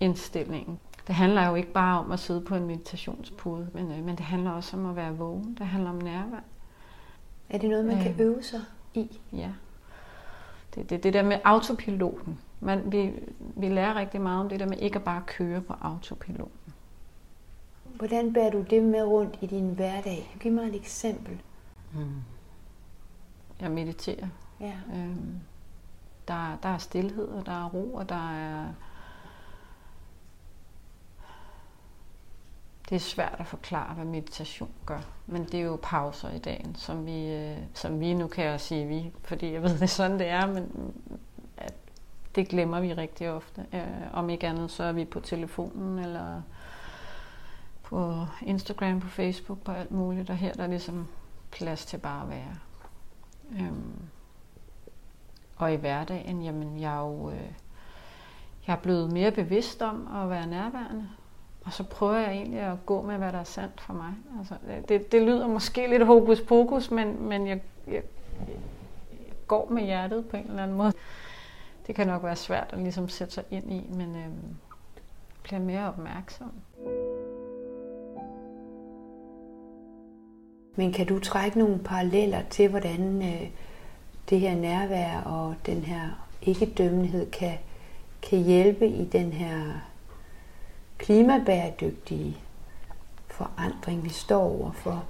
indstillingen. 0.00 0.78
Det 1.06 1.14
handler 1.14 1.48
jo 1.48 1.54
ikke 1.54 1.72
bare 1.72 1.98
om 2.00 2.12
at 2.12 2.20
sidde 2.20 2.40
på 2.40 2.54
en 2.54 2.66
meditationspude, 2.66 3.68
men, 3.74 3.90
øh, 3.90 4.04
men 4.04 4.16
det 4.16 4.20
handler 4.24 4.50
også 4.50 4.76
om 4.76 4.86
at 4.86 4.96
være 4.96 5.16
vågen. 5.16 5.54
Det 5.58 5.66
handler 5.66 5.90
om 5.90 5.96
nærvær. 5.96 6.40
Er 7.50 7.58
det 7.58 7.70
noget, 7.70 7.84
man 7.84 8.02
kan 8.02 8.12
Øh. 8.12 8.20
øve 8.20 8.42
sig 8.42 8.60
i? 8.94 9.20
Ja. 9.32 9.50
Det, 10.74 10.90
det, 10.90 11.02
det 11.02 11.12
der 11.12 11.22
med 11.22 11.38
autopiloten. 11.44 12.38
Man, 12.60 12.92
vi, 12.92 13.12
vi 13.56 13.68
lærer 13.68 13.94
rigtig 13.94 14.20
meget 14.20 14.40
om 14.40 14.48
det 14.48 14.60
der 14.60 14.66
med 14.66 14.78
ikke 14.78 14.96
at 14.96 15.04
bare 15.04 15.22
køre 15.26 15.60
på 15.60 15.74
autopilot. 15.80 16.50
Hvordan 17.84 18.32
bærer 18.32 18.50
du 18.50 18.62
det 18.62 18.82
med 18.82 19.02
rundt 19.02 19.38
i 19.40 19.46
din 19.46 19.68
hverdag? 19.74 20.36
Giv 20.40 20.52
mig 20.52 20.64
et 20.68 20.74
eksempel. 20.74 21.40
Jeg 23.60 23.70
mediterer. 23.70 24.26
Ja. 24.60 24.72
Øhm, 24.94 25.40
der, 26.28 26.56
der 26.62 26.68
er 26.68 26.78
stillhed, 26.78 27.28
og 27.28 27.46
der 27.46 27.52
er 27.64 27.68
ro, 27.68 27.94
og 27.94 28.08
der 28.08 28.30
er... 28.30 28.66
Det 32.88 32.96
er 32.96 33.00
svært 33.00 33.36
at 33.38 33.46
forklare, 33.46 33.94
hvad 33.94 34.04
meditation 34.04 34.70
gør. 34.86 35.00
Men 35.26 35.44
det 35.44 35.54
er 35.54 35.64
jo 35.64 35.78
pauser 35.82 36.30
i 36.30 36.38
dagen, 36.38 36.74
som 36.74 37.06
vi, 37.06 37.26
øh, 37.26 37.56
som 37.74 38.00
vi 38.00 38.14
nu 38.14 38.26
kan 38.26 38.44
jeg 38.44 38.60
sige 38.60 38.86
vi, 38.86 39.12
fordi 39.24 39.52
jeg 39.52 39.62
ved, 39.62 39.70
det 39.70 39.82
er 39.82 39.86
sådan, 39.86 40.18
det 40.18 40.28
er, 40.28 40.46
men 40.46 40.92
at 41.56 41.74
det 42.34 42.48
glemmer 42.48 42.80
vi 42.80 42.92
rigtig 42.92 43.30
ofte. 43.30 43.66
Øh, 43.72 43.82
om 44.12 44.30
ikke 44.30 44.46
andet, 44.46 44.70
så 44.70 44.82
er 44.82 44.92
vi 44.92 45.04
på 45.04 45.20
telefonen, 45.20 45.98
eller 45.98 46.42
på 47.82 48.26
Instagram, 48.42 49.00
på 49.00 49.08
Facebook, 49.08 49.62
på 49.62 49.72
alt 49.72 49.90
muligt. 49.90 50.30
Og 50.30 50.36
her 50.36 50.52
der 50.52 50.62
er 50.62 50.66
ligesom 50.66 51.06
plads 51.50 51.86
til 51.86 51.98
bare 51.98 52.22
at 52.22 52.30
være. 52.30 52.56
Øhm, 53.60 54.02
og 55.56 55.72
i 55.72 55.76
hverdagen, 55.76 56.42
jamen 56.42 56.80
jeg 56.80 56.94
er 56.94 57.00
jo 57.00 57.30
øh, 57.30 57.50
jeg 58.66 58.74
er 58.74 58.80
blevet 58.80 59.12
mere 59.12 59.30
bevidst 59.30 59.82
om 59.82 60.16
at 60.16 60.30
være 60.30 60.46
nærværende. 60.46 61.08
Og 61.68 61.74
så 61.74 61.84
prøver 61.84 62.16
jeg 62.16 62.32
egentlig 62.32 62.60
at 62.60 62.86
gå 62.86 63.02
med, 63.02 63.16
hvad 63.16 63.32
der 63.32 63.38
er 63.38 63.44
sandt 63.44 63.80
for 63.80 63.92
mig. 63.92 64.14
Altså, 64.38 64.54
det, 64.88 65.12
det 65.12 65.22
lyder 65.22 65.46
måske 65.46 65.90
lidt 65.90 66.06
hokus 66.06 66.40
pokus, 66.40 66.90
men, 66.90 67.28
men 67.28 67.46
jeg, 67.46 67.60
jeg, 67.86 68.02
jeg 68.48 68.56
går 69.46 69.68
med 69.70 69.82
hjertet 69.82 70.28
på 70.28 70.36
en 70.36 70.46
eller 70.48 70.62
anden 70.62 70.76
måde. 70.76 70.92
Det 71.86 71.94
kan 71.94 72.06
nok 72.06 72.24
være 72.24 72.36
svært 72.36 72.70
at 72.72 72.78
ligesom 72.78 73.08
sætte 73.08 73.34
sig 73.34 73.44
ind 73.50 73.72
i, 73.72 73.86
men 73.90 74.16
øh, 74.16 74.26
bliver 75.42 75.60
mere 75.60 75.88
opmærksom. 75.88 76.52
Men 80.76 80.92
kan 80.92 81.06
du 81.06 81.18
trække 81.18 81.58
nogle 81.58 81.78
paralleller 81.78 82.42
til, 82.50 82.68
hvordan 82.68 83.22
øh, 83.22 83.48
det 84.30 84.40
her 84.40 84.54
nærvær 84.54 85.20
og 85.20 85.54
den 85.66 85.82
her 85.82 86.28
ikke-dømmelighed 86.42 87.30
kan, 87.30 87.58
kan 88.22 88.38
hjælpe 88.38 88.86
i 88.88 89.04
den 89.04 89.32
her 89.32 89.87
klimabæredygtige 90.98 92.36
forandring, 93.28 94.04
vi 94.04 94.08
står 94.08 94.42
overfor? 94.42 95.04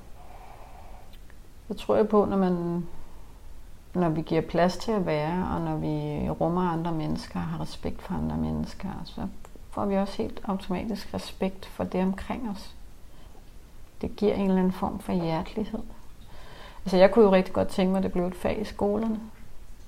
Jeg 1.68 1.76
tror 1.76 1.96
jeg 1.96 2.08
på, 2.08 2.24
når 2.24 2.36
man 2.36 2.86
når 3.94 4.08
vi 4.08 4.22
giver 4.22 4.40
plads 4.40 4.76
til 4.76 4.92
at 4.92 5.06
være, 5.06 5.48
og 5.54 5.60
når 5.60 5.76
vi 5.76 6.28
rummer 6.30 6.70
andre 6.70 6.92
mennesker 6.92 7.40
og 7.40 7.46
har 7.46 7.60
respekt 7.60 8.02
for 8.02 8.14
andre 8.14 8.36
mennesker, 8.36 8.88
så 9.04 9.26
får 9.70 9.86
vi 9.86 9.96
også 9.96 10.22
helt 10.22 10.40
automatisk 10.44 11.14
respekt 11.14 11.66
for 11.66 11.84
det 11.84 12.02
omkring 12.02 12.50
os. 12.50 12.74
Det 14.00 14.16
giver 14.16 14.34
en 14.34 14.44
eller 14.44 14.56
anden 14.56 14.72
form 14.72 14.98
for 14.98 15.12
hjertelighed. 15.12 15.80
Altså 16.84 16.96
jeg 16.96 17.10
kunne 17.10 17.24
jo 17.24 17.32
rigtig 17.32 17.54
godt 17.54 17.68
tænke 17.68 17.90
mig, 17.90 17.98
at 17.98 18.04
det 18.04 18.12
blev 18.12 18.26
et 18.26 18.34
fag 18.34 18.60
i 18.60 18.64
skolerne. 18.64 19.20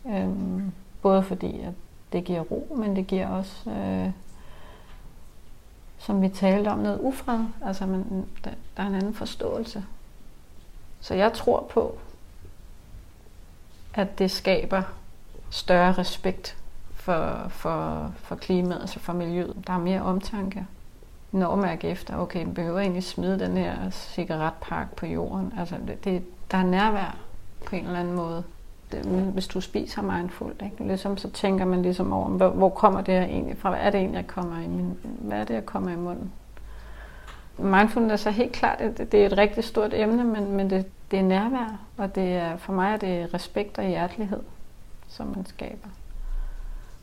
Øhm, 0.07 0.73
både 1.03 1.23
fordi, 1.23 1.61
at 1.61 1.73
det 2.13 2.25
giver 2.25 2.41
ro, 2.41 2.77
men 2.79 2.97
det 2.97 3.07
giver 3.07 3.29
også, 3.29 3.71
øh, 3.71 4.11
som 6.11 6.23
vi 6.23 6.29
talte 6.29 6.68
om, 6.68 6.79
noget 6.79 6.99
ufred. 7.01 7.44
Altså 7.64 7.87
man, 7.87 8.27
der, 8.44 8.51
der 8.77 8.83
er 8.83 8.87
en 8.87 8.94
anden 8.94 9.14
forståelse. 9.14 9.85
Så 11.01 11.14
jeg 11.14 11.33
tror 11.33 11.66
på, 11.70 11.99
at 13.94 14.18
det 14.18 14.31
skaber 14.31 14.83
større 15.51 15.92
respekt 15.92 16.57
for, 16.94 17.46
for, 17.49 18.12
for 18.16 18.37
klimaet, 18.37 18.81
altså 18.81 18.99
for 18.99 19.12
miljøet. 19.12 19.57
Der 19.66 19.73
er 19.73 19.79
mere 19.79 20.03
omtanke. 20.03 20.66
når 21.33 21.57
mærke 21.57 21.88
efter, 21.88 22.16
okay, 22.16 22.44
vi 22.46 22.51
behøver 22.51 22.81
egentlig 22.81 23.05
smide 23.05 23.38
den 23.38 23.57
her 23.57 23.90
cigaretpakke 23.90 24.96
på 24.96 25.07
jorden. 25.07 25.53
Altså, 25.59 25.77
det, 25.87 26.05
det, 26.05 26.25
der 26.51 26.59
er 26.59 26.64
nærvær 26.64 27.16
på 27.66 27.77
en 27.77 27.87
eller 27.87 28.01
anden 28.01 28.14
måde. 28.14 28.44
Øh, 28.94 29.22
hvis 29.29 29.48
du 29.48 29.61
spiser 29.61 30.03
mindful, 30.03 30.53
ikke? 30.64 30.87
Ligesom, 30.87 31.16
så 31.16 31.31
tænker 31.31 31.64
man 31.64 31.83
ligesom 31.83 32.12
over, 32.12 32.29
hvor, 32.29 32.48
hvor 32.48 32.68
kommer 32.68 33.00
det 33.00 33.14
her 33.14 33.24
egentlig 33.24 33.59
fra? 33.59 33.70
Hvad 33.70 33.81
er 33.81 33.90
det 33.90 33.98
egentlig, 33.98 34.16
jeg 34.16 34.26
kommer 34.26 34.59
i 34.59 34.68
min, 34.68 34.96
hvad 35.03 35.38
er 35.38 35.44
det, 35.44 35.55
jeg 35.55 35.66
kommer 35.66 35.90
i 35.90 35.96
munden? 35.96 36.33
Mindfulness 37.59 38.26
er 38.26 38.31
helt 38.31 38.53
klart, 38.53 38.79
det, 38.98 39.12
det 39.12 39.22
er 39.22 39.26
et 39.26 39.38
rigtig 39.38 39.64
stort 39.64 39.94
emne, 39.94 40.24
men, 40.24 40.53
men 40.53 40.70
det, 40.70 40.87
det 41.11 41.18
er 41.18 41.22
nærvær, 41.22 41.81
og 41.96 42.14
det 42.14 42.33
er, 42.33 42.57
for 42.57 42.72
mig 42.72 42.92
er 42.92 42.96
det 42.96 43.35
respekt 43.35 43.79
og 43.79 43.85
hjertelighed, 43.85 44.40
som 45.09 45.26
man 45.26 45.46
skaber. 45.46 45.88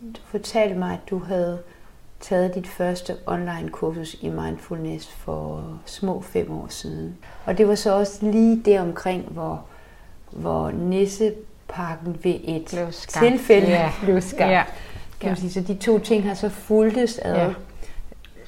Du 0.02 0.22
fortalte 0.26 0.76
mig, 0.76 0.94
at 0.94 1.10
du 1.10 1.20
havde 1.20 1.60
taget 2.20 2.56
dit 2.56 2.68
første 2.68 3.16
online 3.26 3.70
kursus 3.70 4.16
i 4.22 4.30
mindfulness 4.30 5.08
for 5.08 5.64
små 5.86 6.22
fem 6.22 6.52
år 6.52 6.68
siden. 6.68 7.18
Og 7.46 7.58
det 7.58 7.68
var 7.68 7.76
så 7.76 7.96
også 7.96 8.26
lige 8.26 8.62
det 8.66 8.80
omkring, 8.80 9.24
hvor, 9.24 9.66
hvor 10.32 10.72
Nisseparken 11.68 12.18
ved 12.24 12.40
et 12.44 12.66
tilfælde 13.08 13.68
ja. 13.68 13.92
blev 14.04 14.22
skabt. 14.22 14.52
Ja. 14.52 14.64
Kan 15.20 15.30
man 15.30 15.38
sige. 15.38 15.52
Så 15.52 15.62
de 15.62 15.76
to 15.76 16.00
ting 16.00 16.28
har 16.28 16.34
så 16.34 16.50
fulgtes 16.50 17.20
ad. 17.20 17.36
Ja. 17.36 17.54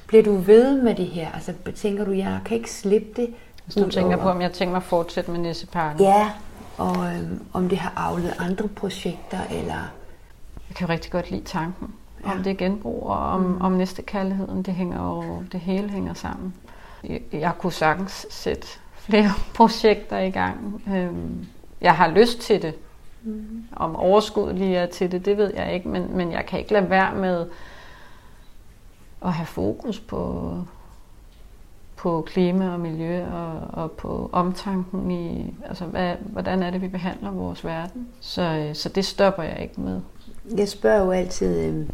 Bliver 0.06 0.22
du 0.22 0.36
ved 0.36 0.82
med 0.82 0.94
det 0.94 1.06
her? 1.06 1.32
Altså 1.34 1.52
tænker 1.74 2.04
du, 2.04 2.12
jeg 2.12 2.40
kan 2.44 2.56
ikke 2.56 2.70
slippe 2.70 3.22
det? 3.22 3.34
Hvis 3.64 3.74
du 3.74 3.90
tænker 3.90 4.16
på, 4.16 4.28
om 4.28 4.42
jeg 4.42 4.52
tænker 4.52 4.70
mig 4.70 4.76
at 4.76 4.82
fortsætte 4.82 5.30
med 5.30 5.40
Nisseparken? 5.40 6.00
Ja, 6.00 6.30
og 6.78 6.96
øhm, 6.96 7.46
om 7.52 7.68
det 7.68 7.78
har 7.78 7.92
afledt 7.96 8.34
andre 8.38 8.68
projekter, 8.68 9.38
eller... 9.50 9.90
Jeg 10.68 10.76
kan 10.76 10.86
jo 10.86 10.92
rigtig 10.92 11.12
godt 11.12 11.30
lide 11.30 11.44
tanken 11.44 11.94
ja. 12.24 12.32
om 12.32 12.42
det 12.42 12.56
genbrug, 12.56 13.06
og 13.06 13.18
om, 13.18 13.40
mm. 13.40 13.60
om 13.60 13.72
næste 13.72 14.02
kærligheden. 14.02 14.62
Det, 14.62 14.74
hænger 14.74 15.02
jo, 15.02 15.42
det 15.52 15.60
hele 15.60 15.90
hænger 15.90 16.14
sammen. 16.14 16.54
Jeg, 17.04 17.20
jeg 17.32 17.52
kunne 17.58 17.72
sagtens 17.72 18.26
sætte 18.30 18.66
flere 18.94 19.32
projekter 19.56 20.18
i 20.18 20.30
gang. 20.30 20.82
Øhm, 20.94 21.46
jeg 21.80 21.94
har 21.94 22.08
lyst 22.08 22.40
til 22.40 22.62
det. 22.62 22.74
Mm. 23.22 23.64
Om 23.76 23.96
overskud 23.96 24.52
lige 24.52 24.76
er 24.76 24.86
til 24.86 25.12
det, 25.12 25.24
det 25.24 25.36
ved 25.36 25.52
jeg 25.54 25.74
ikke, 25.74 25.88
men, 25.88 26.16
men 26.16 26.32
jeg 26.32 26.46
kan 26.46 26.58
ikke 26.58 26.72
lade 26.72 26.90
være 26.90 27.14
med 27.14 27.46
at 29.24 29.32
have 29.32 29.46
fokus 29.46 30.00
på, 30.00 30.54
på 31.96 32.22
klima 32.26 32.72
og 32.72 32.80
miljø 32.80 33.26
og, 33.26 33.60
og 33.72 33.90
på 33.90 34.30
omtanken 34.32 35.10
i, 35.10 35.54
altså 35.68 35.84
hvad, 35.84 36.14
hvordan 36.26 36.62
er 36.62 36.70
det, 36.70 36.82
vi 36.82 36.88
behandler 36.88 37.30
vores 37.30 37.64
verden. 37.64 38.08
Så, 38.20 38.70
så 38.74 38.88
det 38.88 39.04
stopper 39.04 39.42
jeg 39.42 39.62
ikke 39.62 39.80
med. 39.80 40.00
Jeg 40.56 40.68
spørger 40.68 41.04
jo 41.04 41.10
altid 41.10 41.60
øh, 41.60 41.88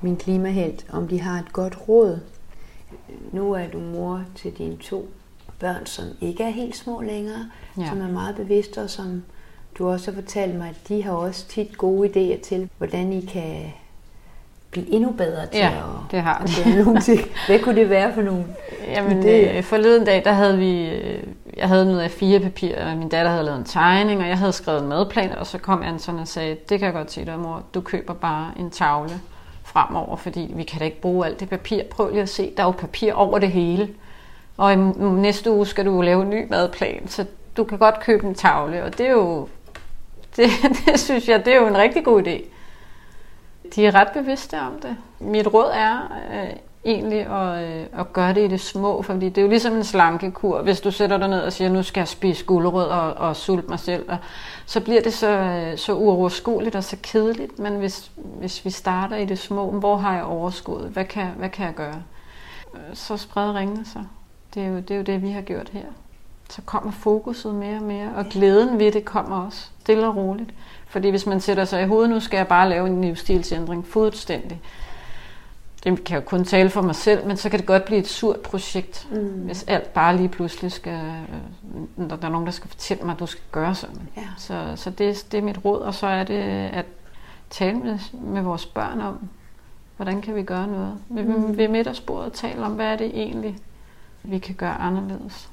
min 0.00 0.16
klimahelt, 0.16 0.86
om 0.92 1.08
de 1.08 1.20
har 1.20 1.38
et 1.38 1.52
godt 1.52 1.88
råd. 1.88 2.20
Nu 3.32 3.52
er 3.52 3.66
du 3.66 3.78
mor 3.78 4.22
til 4.34 4.58
dine 4.58 4.76
to 4.76 5.08
børn, 5.58 5.86
som 5.86 6.04
ikke 6.20 6.44
er 6.44 6.50
helt 6.50 6.76
små 6.76 7.00
længere, 7.00 7.50
ja. 7.78 7.88
som 7.88 8.00
er 8.00 8.08
meget 8.08 8.36
bevidste, 8.36 8.82
og 8.82 8.90
som 8.90 9.22
du 9.78 9.90
også 9.90 10.10
har 10.10 10.20
fortalt 10.20 10.54
mig, 10.54 10.68
at 10.68 10.88
de 10.88 11.02
har 11.02 11.12
også 11.12 11.46
tit 11.46 11.78
gode 11.78 12.08
idéer 12.08 12.40
til, 12.40 12.68
hvordan 12.78 13.12
I 13.12 13.20
kan 13.20 13.72
blive 14.70 14.92
endnu 14.92 15.10
bedre 15.10 15.46
til 15.46 15.58
ja, 15.58 15.68
at, 15.68 16.10
det 16.10 16.22
har 16.22 16.38
at 16.38 16.50
gøre 16.64 16.84
nogle 16.84 17.00
ting. 17.00 17.20
Hvad 17.46 17.58
kunne 17.58 17.80
det 17.80 17.90
være 17.90 18.14
for 18.14 18.22
nogle 18.22 18.44
Jamen, 18.94 19.28
øh, 19.28 19.62
forleden 19.62 20.04
dag, 20.04 20.24
der 20.24 20.32
havde 20.32 20.58
vi, 20.58 20.88
øh, 20.88 21.22
jeg 21.56 21.68
havde 21.68 21.84
noget 21.84 22.00
af 22.00 22.10
fire 22.10 22.40
papir, 22.40 22.84
og 22.84 22.96
min 22.96 23.08
datter 23.08 23.30
havde 23.30 23.44
lavet 23.44 23.58
en 23.58 23.64
tegning, 23.64 24.20
og 24.20 24.28
jeg 24.28 24.38
havde 24.38 24.52
skrevet 24.52 24.82
en 24.82 24.88
madplan, 24.88 25.32
og 25.32 25.46
så 25.46 25.58
kom 25.58 25.82
Anton 25.82 26.18
og 26.18 26.28
sagde, 26.28 26.56
det 26.68 26.78
kan 26.78 26.86
jeg 26.86 26.92
godt 26.92 27.12
se 27.12 27.24
dig, 27.24 27.38
mor, 27.38 27.62
du 27.74 27.80
køber 27.80 28.14
bare 28.14 28.52
en 28.58 28.70
tavle 28.70 29.20
fremover, 29.64 30.16
fordi 30.16 30.52
vi 30.54 30.62
kan 30.62 30.78
da 30.78 30.84
ikke 30.84 31.00
bruge 31.00 31.26
alt 31.26 31.40
det 31.40 31.48
papir. 31.48 31.82
Prøv 31.90 32.10
lige 32.10 32.22
at 32.22 32.28
se, 32.28 32.52
der 32.56 32.62
er 32.62 32.66
jo 32.66 32.70
papir 32.72 33.12
over 33.12 33.38
det 33.38 33.50
hele. 33.50 33.88
Og 34.56 34.72
i 34.72 34.76
næste 34.76 35.50
uge 35.50 35.66
skal 35.66 35.86
du 35.86 36.00
lave 36.00 36.22
en 36.22 36.30
ny 36.30 36.46
madplan, 36.50 37.08
så 37.08 37.24
du 37.56 37.64
kan 37.64 37.78
godt 37.78 38.00
købe 38.00 38.26
en 38.26 38.34
tavle, 38.34 38.84
og 38.84 38.98
det 38.98 39.06
er 39.06 39.10
jo, 39.10 39.48
det, 40.36 40.48
det 40.86 41.00
synes 41.00 41.28
jeg, 41.28 41.44
det 41.44 41.54
er 41.54 41.60
jo 41.60 41.66
en 41.66 41.78
rigtig 41.78 42.04
god 42.04 42.22
idé. 42.26 42.44
De 43.74 43.86
er 43.86 43.94
ret 43.94 44.08
bevidste 44.14 44.60
om 44.60 44.80
det. 44.82 44.96
Mit 45.18 45.46
råd 45.54 45.70
er 45.74 46.12
øh, 46.32 46.56
egentlig 46.84 47.20
at, 47.20 47.64
øh, 47.64 47.86
at 48.00 48.12
gøre 48.12 48.34
det 48.34 48.44
i 48.44 48.48
det 48.48 48.60
små, 48.60 49.02
fordi 49.02 49.28
det 49.28 49.38
er 49.38 49.42
jo 49.42 49.48
ligesom 49.48 49.76
en 49.76 49.84
slankekur. 49.84 50.62
Hvis 50.62 50.80
du 50.80 50.90
sætter 50.90 51.16
dig 51.16 51.28
ned 51.28 51.40
og 51.40 51.52
siger, 51.52 51.70
nu 51.70 51.82
skal 51.82 52.00
jeg 52.00 52.08
spise 52.08 52.44
gulerød 52.44 52.86
og, 52.86 53.12
og 53.14 53.36
sulte 53.36 53.68
mig 53.68 53.78
selv, 53.78 54.04
og, 54.08 54.16
så 54.66 54.80
bliver 54.80 55.02
det 55.02 55.12
så, 55.12 55.30
øh, 55.30 55.78
så 55.78 55.94
uoverskueligt 55.94 56.76
og 56.76 56.84
så 56.84 56.96
kedeligt. 57.02 57.58
Men 57.58 57.76
hvis, 57.76 58.10
hvis 58.16 58.64
vi 58.64 58.70
starter 58.70 59.16
i 59.16 59.24
det 59.24 59.38
små, 59.38 59.70
hvor 59.70 59.96
har 59.96 60.14
jeg 60.14 60.24
overskud? 60.24 60.88
Hvad 60.88 61.04
kan, 61.04 61.26
hvad 61.36 61.48
kan 61.48 61.66
jeg 61.66 61.74
gøre? 61.74 62.02
Så 62.94 63.16
spreder 63.16 63.54
ringene 63.54 63.84
sig. 63.84 64.04
Det 64.54 64.62
er, 64.62 64.66
jo, 64.66 64.76
det 64.76 64.90
er 64.90 64.96
jo 64.96 65.02
det, 65.02 65.22
vi 65.22 65.30
har 65.30 65.40
gjort 65.40 65.68
her. 65.68 65.84
Så 66.50 66.62
kommer 66.62 66.90
fokuset 66.90 67.54
mere 67.54 67.76
og 67.76 67.82
mere, 67.82 68.14
og 68.16 68.26
glæden 68.26 68.78
ved 68.78 68.92
det 68.92 69.04
kommer 69.04 69.44
også, 69.44 69.68
stille 69.80 70.06
og 70.06 70.16
roligt. 70.16 70.50
Fordi 70.86 71.10
hvis 71.10 71.26
man 71.26 71.40
sætter 71.40 71.64
sig 71.64 71.82
i 71.82 71.86
hovedet, 71.86 72.10
nu 72.10 72.20
skal 72.20 72.36
jeg 72.36 72.48
bare 72.48 72.68
lave 72.68 72.86
en 72.86 73.00
livsstilsændring 73.00 73.86
fuldstændig. 73.86 74.60
Det 75.84 76.04
kan 76.04 76.14
jeg 76.14 76.24
jo 76.24 76.28
kun 76.28 76.44
tale 76.44 76.70
for 76.70 76.82
mig 76.82 76.94
selv, 76.94 77.26
men 77.26 77.36
så 77.36 77.50
kan 77.50 77.58
det 77.58 77.66
godt 77.66 77.84
blive 77.84 77.98
et 77.98 78.08
surt 78.08 78.40
projekt, 78.40 79.08
mm. 79.10 79.18
hvis 79.18 79.64
alt 79.68 79.92
bare 79.92 80.16
lige 80.16 80.28
pludselig 80.28 80.72
skal, 80.72 81.00
øh, 81.98 82.10
der 82.10 82.16
er 82.22 82.28
nogen, 82.28 82.46
der 82.46 82.52
skal 82.52 82.70
fortælle 82.70 83.02
mig, 83.04 83.12
at 83.12 83.20
du 83.20 83.26
skal 83.26 83.42
gøre 83.52 83.74
sådan. 83.74 84.08
Ja. 84.16 84.22
Så, 84.38 84.72
så 84.76 84.90
det, 84.90 85.26
det 85.32 85.38
er 85.38 85.42
mit 85.42 85.64
råd, 85.64 85.80
og 85.80 85.94
så 85.94 86.06
er 86.06 86.24
det 86.24 86.42
at 86.72 86.86
tale 87.50 87.78
med, 87.78 87.98
med 88.12 88.42
vores 88.42 88.66
børn 88.66 89.00
om, 89.00 89.28
hvordan 89.96 90.22
kan 90.22 90.34
vi 90.34 90.42
gøre 90.42 90.66
noget. 90.66 90.94
Ved, 91.08 91.22
mm. 91.22 91.56
ved 91.58 91.68
middagsbordet 91.68 92.32
tale 92.32 92.64
om, 92.64 92.72
hvad 92.72 92.86
er 92.86 92.96
det 92.96 93.06
egentlig, 93.06 93.58
vi 94.22 94.38
kan 94.38 94.54
gøre 94.54 94.74
anderledes. 94.74 95.48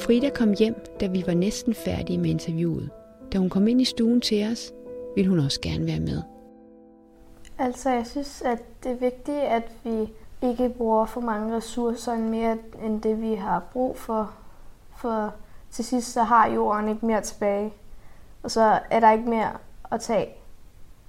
Frida 0.00 0.30
kom 0.30 0.52
hjem, 0.52 0.74
da 1.00 1.06
vi 1.06 1.24
var 1.26 1.34
næsten 1.34 1.74
færdige 1.74 2.18
med 2.18 2.30
interviewet. 2.30 2.90
Da 3.32 3.38
hun 3.38 3.50
kom 3.50 3.68
ind 3.68 3.80
i 3.80 3.84
stuen 3.84 4.20
til 4.20 4.52
os, 4.52 4.72
ville 5.14 5.30
hun 5.30 5.38
også 5.38 5.60
gerne 5.60 5.86
være 5.86 6.00
med. 6.00 6.22
Altså, 7.58 7.90
jeg 7.90 8.06
synes, 8.06 8.42
at 8.42 8.58
det 8.82 8.90
er 8.90 8.96
vigtigt, 8.96 9.36
at 9.36 9.72
vi 9.84 10.08
ikke 10.42 10.68
bruger 10.68 11.06
for 11.06 11.20
mange 11.20 11.56
ressourcer 11.56 12.16
mere 12.16 12.58
end 12.84 13.02
det, 13.02 13.22
vi 13.22 13.34
har 13.34 13.62
brug 13.72 13.96
for. 13.96 14.32
For 14.96 15.34
til 15.70 15.84
sidst 15.84 16.12
så 16.12 16.22
har 16.22 16.48
jorden 16.48 16.88
ikke 16.88 17.06
mere 17.06 17.20
tilbage, 17.20 17.72
og 18.42 18.50
så 18.50 18.80
er 18.90 19.00
der 19.00 19.12
ikke 19.12 19.30
mere 19.30 19.50
at 19.92 20.00
tage, 20.00 20.28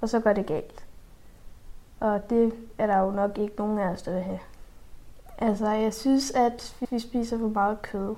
og 0.02 0.10
så 0.10 0.20
går 0.20 0.34
det 0.34 0.46
galt. 0.46 0.86
Og 2.00 2.30
det 2.30 2.54
er 2.78 2.88
der 2.88 2.98
jo 2.98 3.12
nok 3.12 3.38
ikke 3.38 3.56
nogen 3.58 3.80
af 3.80 3.90
os, 3.90 4.02
der 4.02 4.12
vil 4.14 4.22
have. 4.22 4.40
Altså, 5.38 5.70
jeg 5.70 5.94
synes, 5.94 6.32
at 6.32 6.76
vi 6.92 7.00
spiser 7.00 7.38
for 7.38 7.48
meget 7.48 7.82
kød 7.82 8.16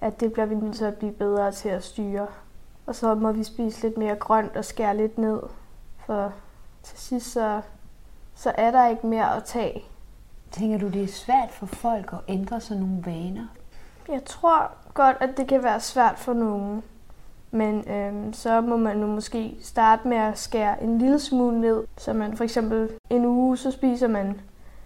at 0.00 0.20
det 0.20 0.32
bliver 0.32 0.46
vi 0.46 0.54
nødt 0.54 0.76
til 0.76 0.84
at 0.84 0.94
blive 0.94 1.12
bedre 1.12 1.52
til 1.52 1.68
at 1.68 1.84
styre. 1.84 2.26
Og 2.86 2.94
så 2.94 3.14
må 3.14 3.32
vi 3.32 3.44
spise 3.44 3.82
lidt 3.82 3.98
mere 3.98 4.16
grønt 4.16 4.56
og 4.56 4.64
skære 4.64 4.96
lidt 4.96 5.18
ned, 5.18 5.40
for 6.06 6.32
til 6.82 6.98
sidst 6.98 7.32
så, 7.32 7.60
så 8.34 8.52
er 8.54 8.70
der 8.70 8.88
ikke 8.88 9.06
mere 9.06 9.36
at 9.36 9.44
tage. 9.44 9.84
Tænker 10.50 10.78
du, 10.78 10.88
det 10.88 11.02
er 11.02 11.08
svært 11.08 11.50
for 11.50 11.66
folk 11.66 12.12
at 12.12 12.18
ændre 12.28 12.60
sig 12.60 12.76
nogle 12.76 13.02
vaner? 13.06 13.46
Jeg 14.08 14.24
tror 14.24 14.70
godt, 14.94 15.16
at 15.20 15.36
det 15.36 15.46
kan 15.46 15.62
være 15.62 15.80
svært 15.80 16.18
for 16.18 16.32
nogen. 16.32 16.82
Men 17.50 17.90
øhm, 17.90 18.32
så 18.32 18.60
må 18.60 18.76
man 18.76 18.96
nu 18.96 19.06
måske 19.06 19.56
starte 19.62 20.08
med 20.08 20.16
at 20.16 20.38
skære 20.38 20.82
en 20.82 20.98
lille 20.98 21.18
smule 21.18 21.60
ned. 21.60 21.84
Så 21.96 22.12
man 22.12 22.36
for 22.36 22.44
eksempel 22.44 22.90
en 23.10 23.24
uge, 23.24 23.56
så 23.56 23.70
spiser 23.70 24.08
man 24.08 24.40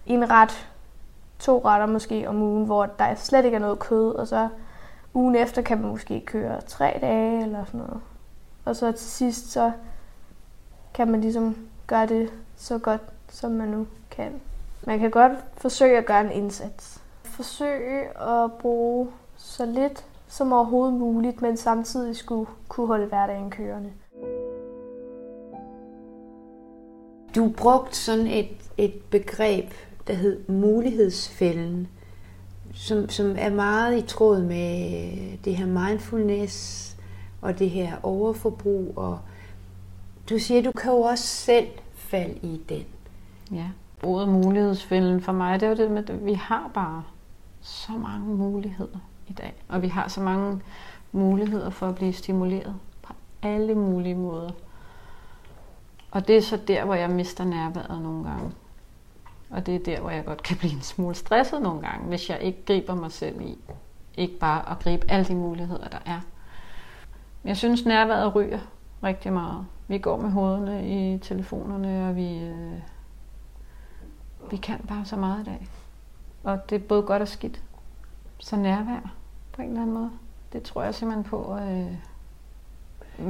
en 0.05 0.29
ret, 0.29 0.69
to 1.39 1.61
retter 1.65 1.85
måske 1.85 2.29
om 2.29 2.41
ugen, 2.41 2.65
hvor 2.65 2.85
der 2.85 3.15
slet 3.15 3.45
ikke 3.45 3.55
er 3.55 3.59
noget 3.59 3.79
kød, 3.79 4.15
og 4.15 4.27
så 4.27 4.49
ugen 5.15 5.35
efter 5.35 5.61
kan 5.61 5.81
man 5.81 5.89
måske 5.91 6.23
køre 6.25 6.61
tre 6.61 6.97
dage 7.01 7.43
eller 7.43 7.65
sådan 7.65 7.79
noget. 7.79 8.01
Og 8.65 8.75
så 8.75 8.91
til 8.91 9.07
sidst, 9.07 9.51
så 9.51 9.71
kan 10.93 11.11
man 11.11 11.21
ligesom 11.21 11.55
gøre 11.87 12.05
det 12.05 12.29
så 12.55 12.77
godt, 12.77 13.01
som 13.29 13.51
man 13.51 13.67
nu 13.67 13.87
kan. 14.11 14.41
Man 14.87 14.99
kan 14.99 15.11
godt 15.11 15.31
forsøge 15.57 15.97
at 15.97 16.05
gøre 16.05 16.21
en 16.21 16.31
indsats. 16.31 17.01
Forsøge 17.23 18.21
at 18.21 18.51
bruge 18.51 19.07
så 19.37 19.65
lidt 19.65 20.05
som 20.27 20.53
overhovedet 20.53 20.93
muligt, 20.93 21.41
men 21.41 21.57
samtidig 21.57 22.15
skulle 22.15 22.49
kunne 22.67 22.87
holde 22.87 23.05
hverdagen 23.05 23.51
kørende. 23.51 23.91
Du 27.35 27.49
brugte 27.57 27.97
sådan 27.97 28.27
et, 28.27 28.49
et 28.77 28.93
begreb, 29.11 29.71
der 30.07 30.13
hed 30.13 30.49
mulighedsfælden 30.49 31.87
som, 32.75 33.09
som 33.09 33.35
er 33.37 33.49
meget 33.49 33.97
i 33.97 34.01
tråd 34.01 34.41
med 34.41 34.85
øh, 35.03 35.45
det 35.45 35.55
her 35.55 35.65
mindfulness 35.65 36.97
og 37.41 37.59
det 37.59 37.69
her 37.69 37.95
overforbrug. 38.03 38.93
Og 38.95 39.19
du 40.29 40.39
siger, 40.39 40.61
du 40.61 40.71
kan 40.71 40.91
jo 40.91 41.01
også 41.01 41.23
selv 41.23 41.67
falde 41.93 42.35
i 42.41 42.61
den. 42.69 42.85
Ja, 43.51 43.69
ordet 44.03 44.29
mulighedsfælden 44.29 45.21
for 45.21 45.31
mig, 45.31 45.59
det 45.59 45.65
er 45.65 45.69
jo 45.69 45.75
det 45.75 45.91
med, 45.91 46.09
at 46.09 46.25
vi 46.25 46.33
har 46.33 46.71
bare 46.73 47.03
så 47.61 47.91
mange 47.91 48.35
muligheder 48.35 48.97
i 49.27 49.33
dag. 49.33 49.53
Og 49.67 49.81
vi 49.81 49.87
har 49.87 50.07
så 50.07 50.21
mange 50.21 50.61
muligheder 51.11 51.69
for 51.69 51.87
at 51.87 51.95
blive 51.95 52.13
stimuleret 52.13 52.75
på 53.01 53.13
alle 53.41 53.75
mulige 53.75 54.15
måder. 54.15 54.51
Og 56.11 56.27
det 56.27 56.37
er 56.37 56.41
så 56.41 56.57
der, 56.67 56.85
hvor 56.85 56.95
jeg 56.95 57.09
mister 57.09 57.43
nærværet 57.43 58.01
nogle 58.01 58.23
gange. 58.23 58.51
Og 59.49 59.65
det 59.65 59.75
er 59.75 59.79
der, 59.79 60.01
hvor 60.01 60.09
jeg 60.09 60.25
godt 60.25 60.43
kan 60.43 60.57
blive 60.57 60.73
en 60.73 60.81
smule 60.81 61.15
stresset 61.15 61.61
nogle 61.61 61.81
gange, 61.81 62.07
hvis 62.07 62.29
jeg 62.29 62.41
ikke 62.41 62.65
griber 62.65 62.95
mig 62.95 63.11
selv 63.11 63.41
i. 63.41 63.57
Ikke 64.17 64.39
bare 64.39 64.71
at 64.71 64.79
gribe 64.79 65.11
alle 65.11 65.25
de 65.25 65.35
muligheder, 65.35 65.87
der 65.87 65.99
er. 66.05 66.19
Jeg 67.43 67.57
synes, 67.57 67.85
nærværet 67.85 68.35
ryger 68.35 68.59
rigtig 69.03 69.33
meget. 69.33 69.65
Vi 69.87 69.97
går 69.97 70.17
med 70.17 70.29
hovederne 70.29 70.89
i 70.89 71.17
telefonerne, 71.17 72.09
og 72.09 72.15
vi, 72.15 72.37
øh, 72.37 72.79
vi 74.51 74.57
kan 74.57 74.79
bare 74.87 75.05
så 75.05 75.15
meget 75.15 75.41
i 75.41 75.43
dag. 75.45 75.67
Og 76.43 76.69
det 76.69 76.75
er 76.75 76.87
både 76.87 77.01
godt 77.01 77.21
og 77.21 77.27
skidt. 77.27 77.61
Så 78.39 78.55
nærvær 78.55 79.13
på 79.51 79.61
en 79.61 79.67
eller 79.67 79.81
anden 79.81 79.93
måde. 79.95 80.11
Det 80.53 80.63
tror 80.63 80.83
jeg 80.83 80.95
simpelthen 80.95 81.23
på 81.23 81.57
øh, 81.57 81.91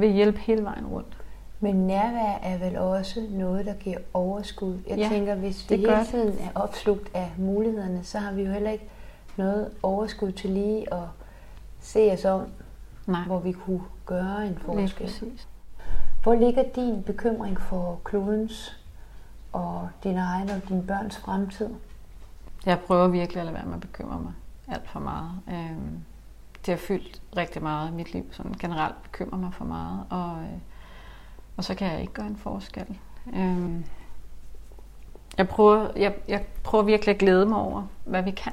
vil 0.00 0.12
hjælpe 0.12 0.38
hele 0.38 0.64
vejen 0.64 0.86
rundt. 0.86 1.16
Men 1.60 1.74
nærvær 1.86 2.38
er 2.42 2.58
vel 2.58 2.76
også 2.78 3.26
noget, 3.30 3.66
der 3.66 3.74
giver 3.74 3.98
overskud. 4.14 4.78
Jeg 4.88 4.98
Ja, 4.98 5.08
tænker, 5.08 5.34
hvis 5.34 5.70
vi 5.70 5.76
hele 5.76 5.96
det. 5.96 6.06
tiden 6.06 6.38
er 6.38 6.48
opslugt 6.54 7.10
af 7.14 7.32
mulighederne, 7.38 8.04
så 8.04 8.18
har 8.18 8.32
vi 8.32 8.42
jo 8.42 8.52
heller 8.52 8.70
ikke 8.70 8.88
noget 9.36 9.70
overskud 9.82 10.32
til 10.32 10.50
lige 10.50 10.94
at 10.94 11.00
se 11.80 12.12
os 12.12 12.24
om, 12.24 12.42
Nej, 13.06 13.20
hvor 13.26 13.38
vi 13.38 13.52
kunne 13.52 13.80
gøre 14.06 14.46
en 14.46 14.58
forskel. 14.58 15.06
præcis. 15.06 15.48
Hvor 16.22 16.34
ligger 16.34 16.62
din 16.74 17.02
bekymring 17.02 17.60
for 17.60 18.00
klodens 18.04 18.80
og 19.52 19.88
din 20.04 20.16
egen 20.16 20.50
og 20.50 20.68
dine 20.68 20.82
børns 20.82 21.16
fremtid? 21.16 21.68
Jeg 22.66 22.80
prøver 22.80 23.08
virkelig 23.08 23.40
at 23.40 23.46
lade 23.46 23.54
være 23.56 23.66
med 23.66 23.74
at 23.74 23.80
bekymre 23.80 24.20
mig 24.20 24.32
alt 24.68 24.88
for 24.90 25.00
meget. 25.00 25.30
Øhm, 25.48 25.98
det 26.66 26.72
har 26.74 26.76
fyldt 26.78 27.22
rigtig 27.36 27.62
meget 27.62 27.90
i 27.90 27.92
mit 27.92 28.12
liv, 28.12 28.24
sådan 28.32 28.52
generelt 28.60 29.02
bekymrer 29.02 29.38
mig 29.38 29.54
for 29.54 29.64
meget, 29.64 30.04
og, 30.10 30.30
øh, 30.42 30.58
og 31.56 31.64
så 31.64 31.74
kan 31.74 31.92
jeg 31.92 32.00
ikke 32.00 32.12
gøre 32.12 32.26
en 32.26 32.36
forskel. 32.36 32.98
Øhm, 33.34 33.84
jeg, 35.38 35.48
prøver, 35.48 35.88
jeg, 35.96 36.14
jeg 36.28 36.44
prøver 36.62 36.84
virkelig 36.84 37.14
at 37.14 37.18
glæde 37.18 37.46
mig 37.46 37.58
over, 37.58 37.86
hvad 38.04 38.22
vi 38.22 38.30
kan. 38.30 38.52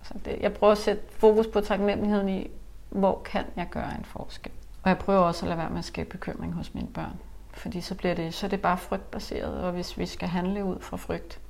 Altså 0.00 0.14
det, 0.24 0.38
jeg 0.40 0.52
prøver 0.52 0.72
at 0.72 0.78
sætte 0.78 1.02
fokus 1.10 1.46
på 1.46 1.60
taknemmeligheden 1.60 2.28
i, 2.28 2.50
hvor 2.90 3.22
kan 3.24 3.44
jeg 3.56 3.68
gøre 3.70 3.94
en 3.98 4.04
forskel. 4.04 4.52
Og 4.82 4.88
jeg 4.88 4.98
prøver 4.98 5.20
også 5.20 5.44
at 5.44 5.48
lade 5.48 5.58
være 5.58 5.70
med 5.70 5.78
at 5.78 5.84
skabe 5.84 6.10
bekymring 6.10 6.52
hos 6.52 6.74
mine 6.74 6.88
børn. 6.88 7.18
Fordi 7.52 7.80
så, 7.80 7.94
bliver 7.94 8.14
det, 8.14 8.34
så 8.34 8.46
er 8.46 8.50
det 8.50 8.62
bare 8.62 8.78
frygtbaseret, 8.78 9.62
og 9.62 9.72
hvis 9.72 9.98
vi 9.98 10.06
skal 10.06 10.28
handle 10.28 10.64
ud 10.64 10.80
fra 10.80 10.96
frygt, 10.96 11.40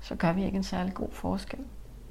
så 0.00 0.14
gør 0.14 0.32
vi 0.32 0.44
ikke 0.44 0.56
en 0.56 0.62
særlig 0.62 0.94
god 0.94 1.08
forskel. 1.12 1.58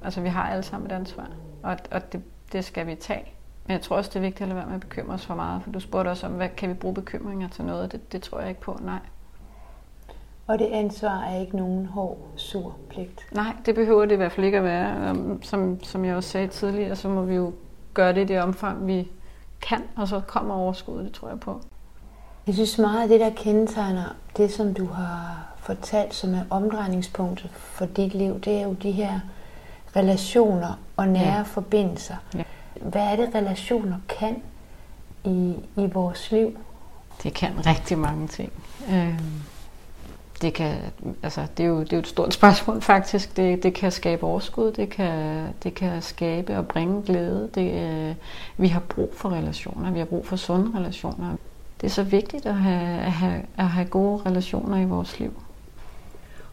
Altså 0.02 0.20
vi 0.20 0.28
har 0.28 0.50
alle 0.50 0.62
sammen 0.62 0.90
et 0.90 0.94
ansvar, 0.94 1.30
og, 1.62 1.76
og 1.90 2.12
det, 2.12 2.22
det 2.52 2.64
skal 2.64 2.86
vi 2.86 2.94
tage. 2.94 3.34
Men 3.66 3.72
jeg 3.72 3.80
tror 3.82 3.96
også, 3.96 4.10
det 4.10 4.16
er 4.16 4.20
vigtigt 4.20 4.40
at 4.42 4.48
lade 4.48 4.56
være 4.58 4.66
med 4.66 4.74
at 4.74 4.80
bekymre 4.80 5.14
os 5.14 5.26
for 5.26 5.34
meget, 5.34 5.62
for 5.62 5.70
du 5.70 5.80
spurgte 5.80 6.08
også 6.08 6.26
om, 6.26 6.32
hvad 6.32 6.48
kan 6.56 6.68
vi 6.68 6.74
bruge 6.74 6.94
bekymringer 6.94 7.48
til 7.48 7.64
noget? 7.64 7.92
Det, 7.92 8.12
det 8.12 8.22
tror 8.22 8.40
jeg 8.40 8.48
ikke 8.48 8.60
på, 8.60 8.78
nej. 8.82 8.98
Og 10.46 10.58
det 10.58 10.64
ansvar 10.66 11.20
er 11.22 11.40
ikke 11.40 11.56
nogen 11.56 11.86
hård, 11.86 12.18
sur 12.36 12.74
pligt. 12.90 13.20
Nej, 13.32 13.56
det 13.66 13.74
behøver 13.74 14.04
det 14.04 14.12
i 14.12 14.16
hvert 14.16 14.32
fald 14.32 14.46
ikke 14.46 14.58
at 14.58 14.64
være. 14.64 15.08
Øhm, 15.08 15.42
Som, 15.42 15.84
som 15.84 16.04
jeg 16.04 16.16
også 16.16 16.28
sagde 16.30 16.46
tidligere, 16.48 16.96
så 16.96 17.08
må 17.08 17.22
vi 17.22 17.34
jo 17.34 17.52
gøre 17.94 18.12
det 18.14 18.20
i 18.20 18.24
det 18.24 18.42
omfang, 18.42 18.86
vi 18.86 19.08
kan, 19.62 19.82
og 19.96 20.08
så 20.08 20.20
kommer 20.20 20.54
overskuddet, 20.54 21.04
det 21.04 21.12
tror 21.12 21.28
jeg 21.28 21.40
på. 21.40 21.60
Jeg 22.46 22.54
synes 22.54 22.78
meget 22.78 23.02
af 23.02 23.08
det, 23.08 23.20
der 23.20 23.30
kendetegner 23.30 24.04
det, 24.36 24.50
som 24.52 24.74
du 24.74 24.86
har 24.86 25.46
fortalt, 25.56 26.14
som 26.14 26.34
er 26.34 26.42
omdrejningspunktet 26.50 27.50
for 27.50 27.86
dit 27.86 28.14
liv, 28.14 28.40
det 28.40 28.52
er 28.58 28.62
jo 28.62 28.72
de 28.72 28.90
her 28.90 29.20
relationer 29.96 30.78
og 30.96 31.08
nære 31.08 31.36
Ja. 31.36 31.42
forbindelser. 31.42 32.16
Ja. 32.34 32.42
Hvad 32.80 33.02
er 33.02 33.16
det, 33.16 33.34
relationer 33.34 33.96
kan 34.08 34.42
i, 35.24 35.54
i 35.76 35.86
vores 35.92 36.30
liv? 36.32 36.58
Det 37.22 37.34
kan 37.34 37.66
rigtig 37.66 37.98
mange 37.98 38.28
ting. 38.28 38.52
Øhm, 38.92 39.42
Det, 40.42 40.54
kan, 40.54 40.76
altså, 41.22 41.46
det, 41.56 41.64
er 41.64 41.68
jo, 41.68 41.80
det 41.80 41.92
er 41.92 41.96
jo 41.96 42.00
et 42.00 42.06
stort 42.06 42.34
spørgsmål 42.34 42.80
faktisk. 42.82 43.36
Det, 43.36 43.62
det 43.62 43.74
kan 43.74 43.92
skabe 43.92 44.24
overskud, 44.26 44.72
det 44.72 44.90
kan, 44.90 45.46
det 45.62 45.74
kan 45.74 46.02
skabe 46.02 46.58
og 46.58 46.68
bringe 46.68 47.02
glæde. 47.02 47.50
Det, 47.54 47.72
øh, 47.72 48.14
vi 48.56 48.68
har 48.68 48.80
brug 48.80 49.10
for 49.16 49.28
relationer, 49.30 49.90
vi 49.90 49.98
har 49.98 50.06
brug 50.06 50.26
for 50.26 50.36
sunde 50.36 50.78
relationer. 50.78 51.36
Det 51.80 51.86
er 51.86 51.90
så 51.90 52.02
vigtigt 52.02 52.46
at 52.46 52.54
have, 52.54 53.00
at 53.00 53.12
have, 53.12 53.42
at 53.56 53.68
have 53.68 53.86
gode 53.86 54.22
relationer 54.26 54.78
i 54.78 54.84
vores 54.84 55.20
liv. 55.20 55.42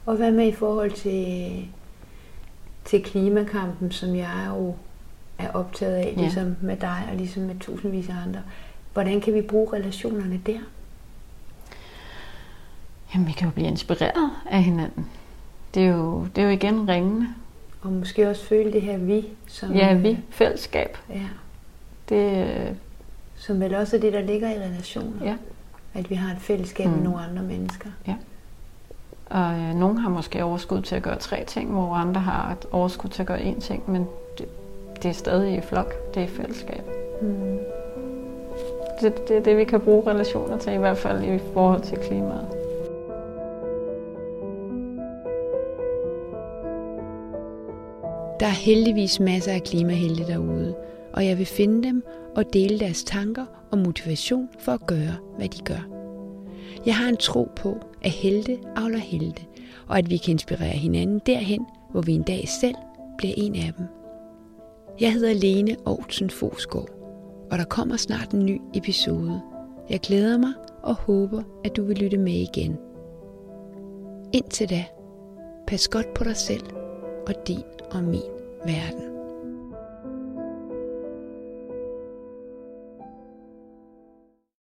Og 0.06 0.16
hvad 0.16 0.32
med 0.32 0.48
i 0.48 0.52
forhold 0.52 0.92
til, 0.92 1.68
til 2.86 3.04
klimakampen, 3.04 3.92
som 3.92 4.16
jeg 4.16 4.46
jo 4.50 4.76
er 5.44 5.52
optaget 5.54 5.96
af, 5.96 6.14
Ja. 6.18 6.22
ligesom 6.22 6.56
med 6.62 6.78
dig 6.78 7.08
og 7.12 7.16
ligesom 7.18 7.44
med 7.44 7.56
tusindvis 7.60 8.10
af 8.10 8.14
andre. 8.26 8.40
Hvordan 8.94 9.22
kan 9.22 9.34
vi 9.34 9.42
bruge 9.42 9.74
relationerne 9.74 10.42
der? 10.46 10.60
Jamen, 13.14 13.28
vi 13.28 13.32
kan 13.32 13.48
jo 13.48 13.52
blive 13.54 13.68
inspireret 13.68 14.30
af 14.52 14.64
hinanden. 14.64 15.08
Det 15.74 15.84
er 15.86 15.88
jo, 15.96 16.28
det 16.36 16.42
er 16.42 16.46
jo 16.46 16.52
igen 16.52 16.90
ringende. 16.90 17.28
Og 17.82 17.92
måske 17.92 18.30
også 18.30 18.46
føle 18.46 18.74
det 18.74 18.82
her 18.82 18.98
vi, 18.98 19.26
som, 19.48 19.72
Ja, 19.74 19.94
øh, 19.94 20.04
vi, 20.04 20.18
fællesskab. 20.30 20.98
Ja, 21.10 21.22
Det, 22.10 22.48
øh, 22.48 22.76
som 23.36 23.60
vel 23.60 23.76
også 23.76 23.96
er 23.96 24.00
det, 24.02 24.14
der 24.14 24.22
ligger 24.22 24.50
i 24.50 24.60
relationer. 24.60 25.26
Ja. 25.26 25.36
At 25.94 26.10
vi 26.10 26.16
har 26.16 26.36
et 26.36 26.42
fællesskab 26.42 26.86
mm. 26.88 26.94
Med 26.94 27.04
nogle 27.04 27.20
andre 27.22 27.44
mennesker. 27.44 27.90
og 29.30 29.54
øh, 29.54 29.76
nogen 29.76 29.98
har 29.98 30.10
måske 30.10 30.44
overskud 30.44 30.82
til 30.82 30.96
at 30.96 31.02
gøre 31.04 31.20
tre 31.20 31.44
ting, 31.48 31.72
hvor 31.72 31.94
andre 31.94 32.22
har 32.22 32.52
et 32.52 32.66
overskud 32.72 33.10
til 33.10 33.22
at 33.22 33.28
gøre 33.28 33.40
én 33.40 33.60
ting, 33.62 33.92
men 33.92 34.08
det, 35.02 35.04
det 35.04 35.10
er 35.10 35.14
stadig 35.14 35.58
i 35.58 35.62
flok, 35.62 36.14
det 36.14 36.22
er 36.22 36.26
i 36.26 36.30
fællesskab. 36.30 36.84
Mm. 37.22 37.60
Det, 39.02 39.28
det 39.28 39.38
er 39.38 39.42
det, 39.42 39.58
vi 39.58 39.64
kan 39.64 39.82
bruge 39.82 40.12
relationer 40.12 40.58
til, 40.58 40.74
i 40.74 40.78
hvert 40.78 40.98
fald 40.98 41.24
i 41.24 41.40
forhold 41.54 41.82
til 41.82 41.98
klimaet. 41.98 42.48
Der 48.40 48.48
er 48.48 48.66
heldigvis 48.66 49.20
masser 49.20 49.52
af 49.52 49.64
klimahelte 49.64 50.28
derude, 50.28 50.76
og 51.14 51.26
jeg 51.26 51.38
vil 51.38 51.46
finde 51.46 51.84
dem 51.84 52.04
og 52.36 52.54
dele 52.54 52.80
deres 52.80 53.04
tanker 53.04 53.46
og 53.72 53.78
motivation 53.78 54.50
for 54.60 54.72
at 54.72 54.88
gøre, 54.88 55.16
hvad 55.38 55.50
de 55.50 55.62
gør. 55.64 55.88
Jeg 56.86 56.96
har 56.96 57.10
en 57.10 57.18
tro 57.18 57.50
på, 57.56 57.78
at 58.02 58.12
helte 58.12 58.58
avler 58.76 58.98
helte, 58.98 59.42
og 59.88 59.98
at 59.98 60.10
vi 60.10 60.18
kan 60.18 60.32
inspirere 60.32 60.78
hinanden 60.78 61.22
derhen, 61.26 61.66
hvor 61.92 62.02
vi 62.02 62.14
en 62.14 62.24
dag 62.24 62.48
selv 62.48 62.76
bliver 63.18 63.34
en 63.38 63.56
af 63.56 63.74
dem. 63.78 64.01
Jeg 65.00 65.14
hedder 65.14 65.34
Lene 65.34 65.76
Aarhusen 65.86 66.30
Fosgaard, 66.30 66.90
og 67.52 67.58
der 67.58 67.66
kommer 67.66 67.98
snart 67.98 68.32
en 68.32 68.46
ny 68.46 68.62
episode. 68.76 69.42
Jeg 69.90 70.00
glæder 70.00 70.38
mig 70.38 70.54
og 70.84 70.96
håber, 70.96 71.44
at 71.66 71.76
du 71.76 71.84
vil 71.84 71.98
lytte 71.98 72.18
med 72.18 72.34
igen. 72.34 72.78
Indtil 74.34 74.70
da, 74.70 74.86
pas 75.68 75.88
godt 75.88 76.14
på 76.14 76.24
dig 76.24 76.38
selv 76.38 76.64
og 77.28 77.48
din 77.48 77.64
og 77.92 78.04
min 78.04 78.22
verden. 78.66 79.11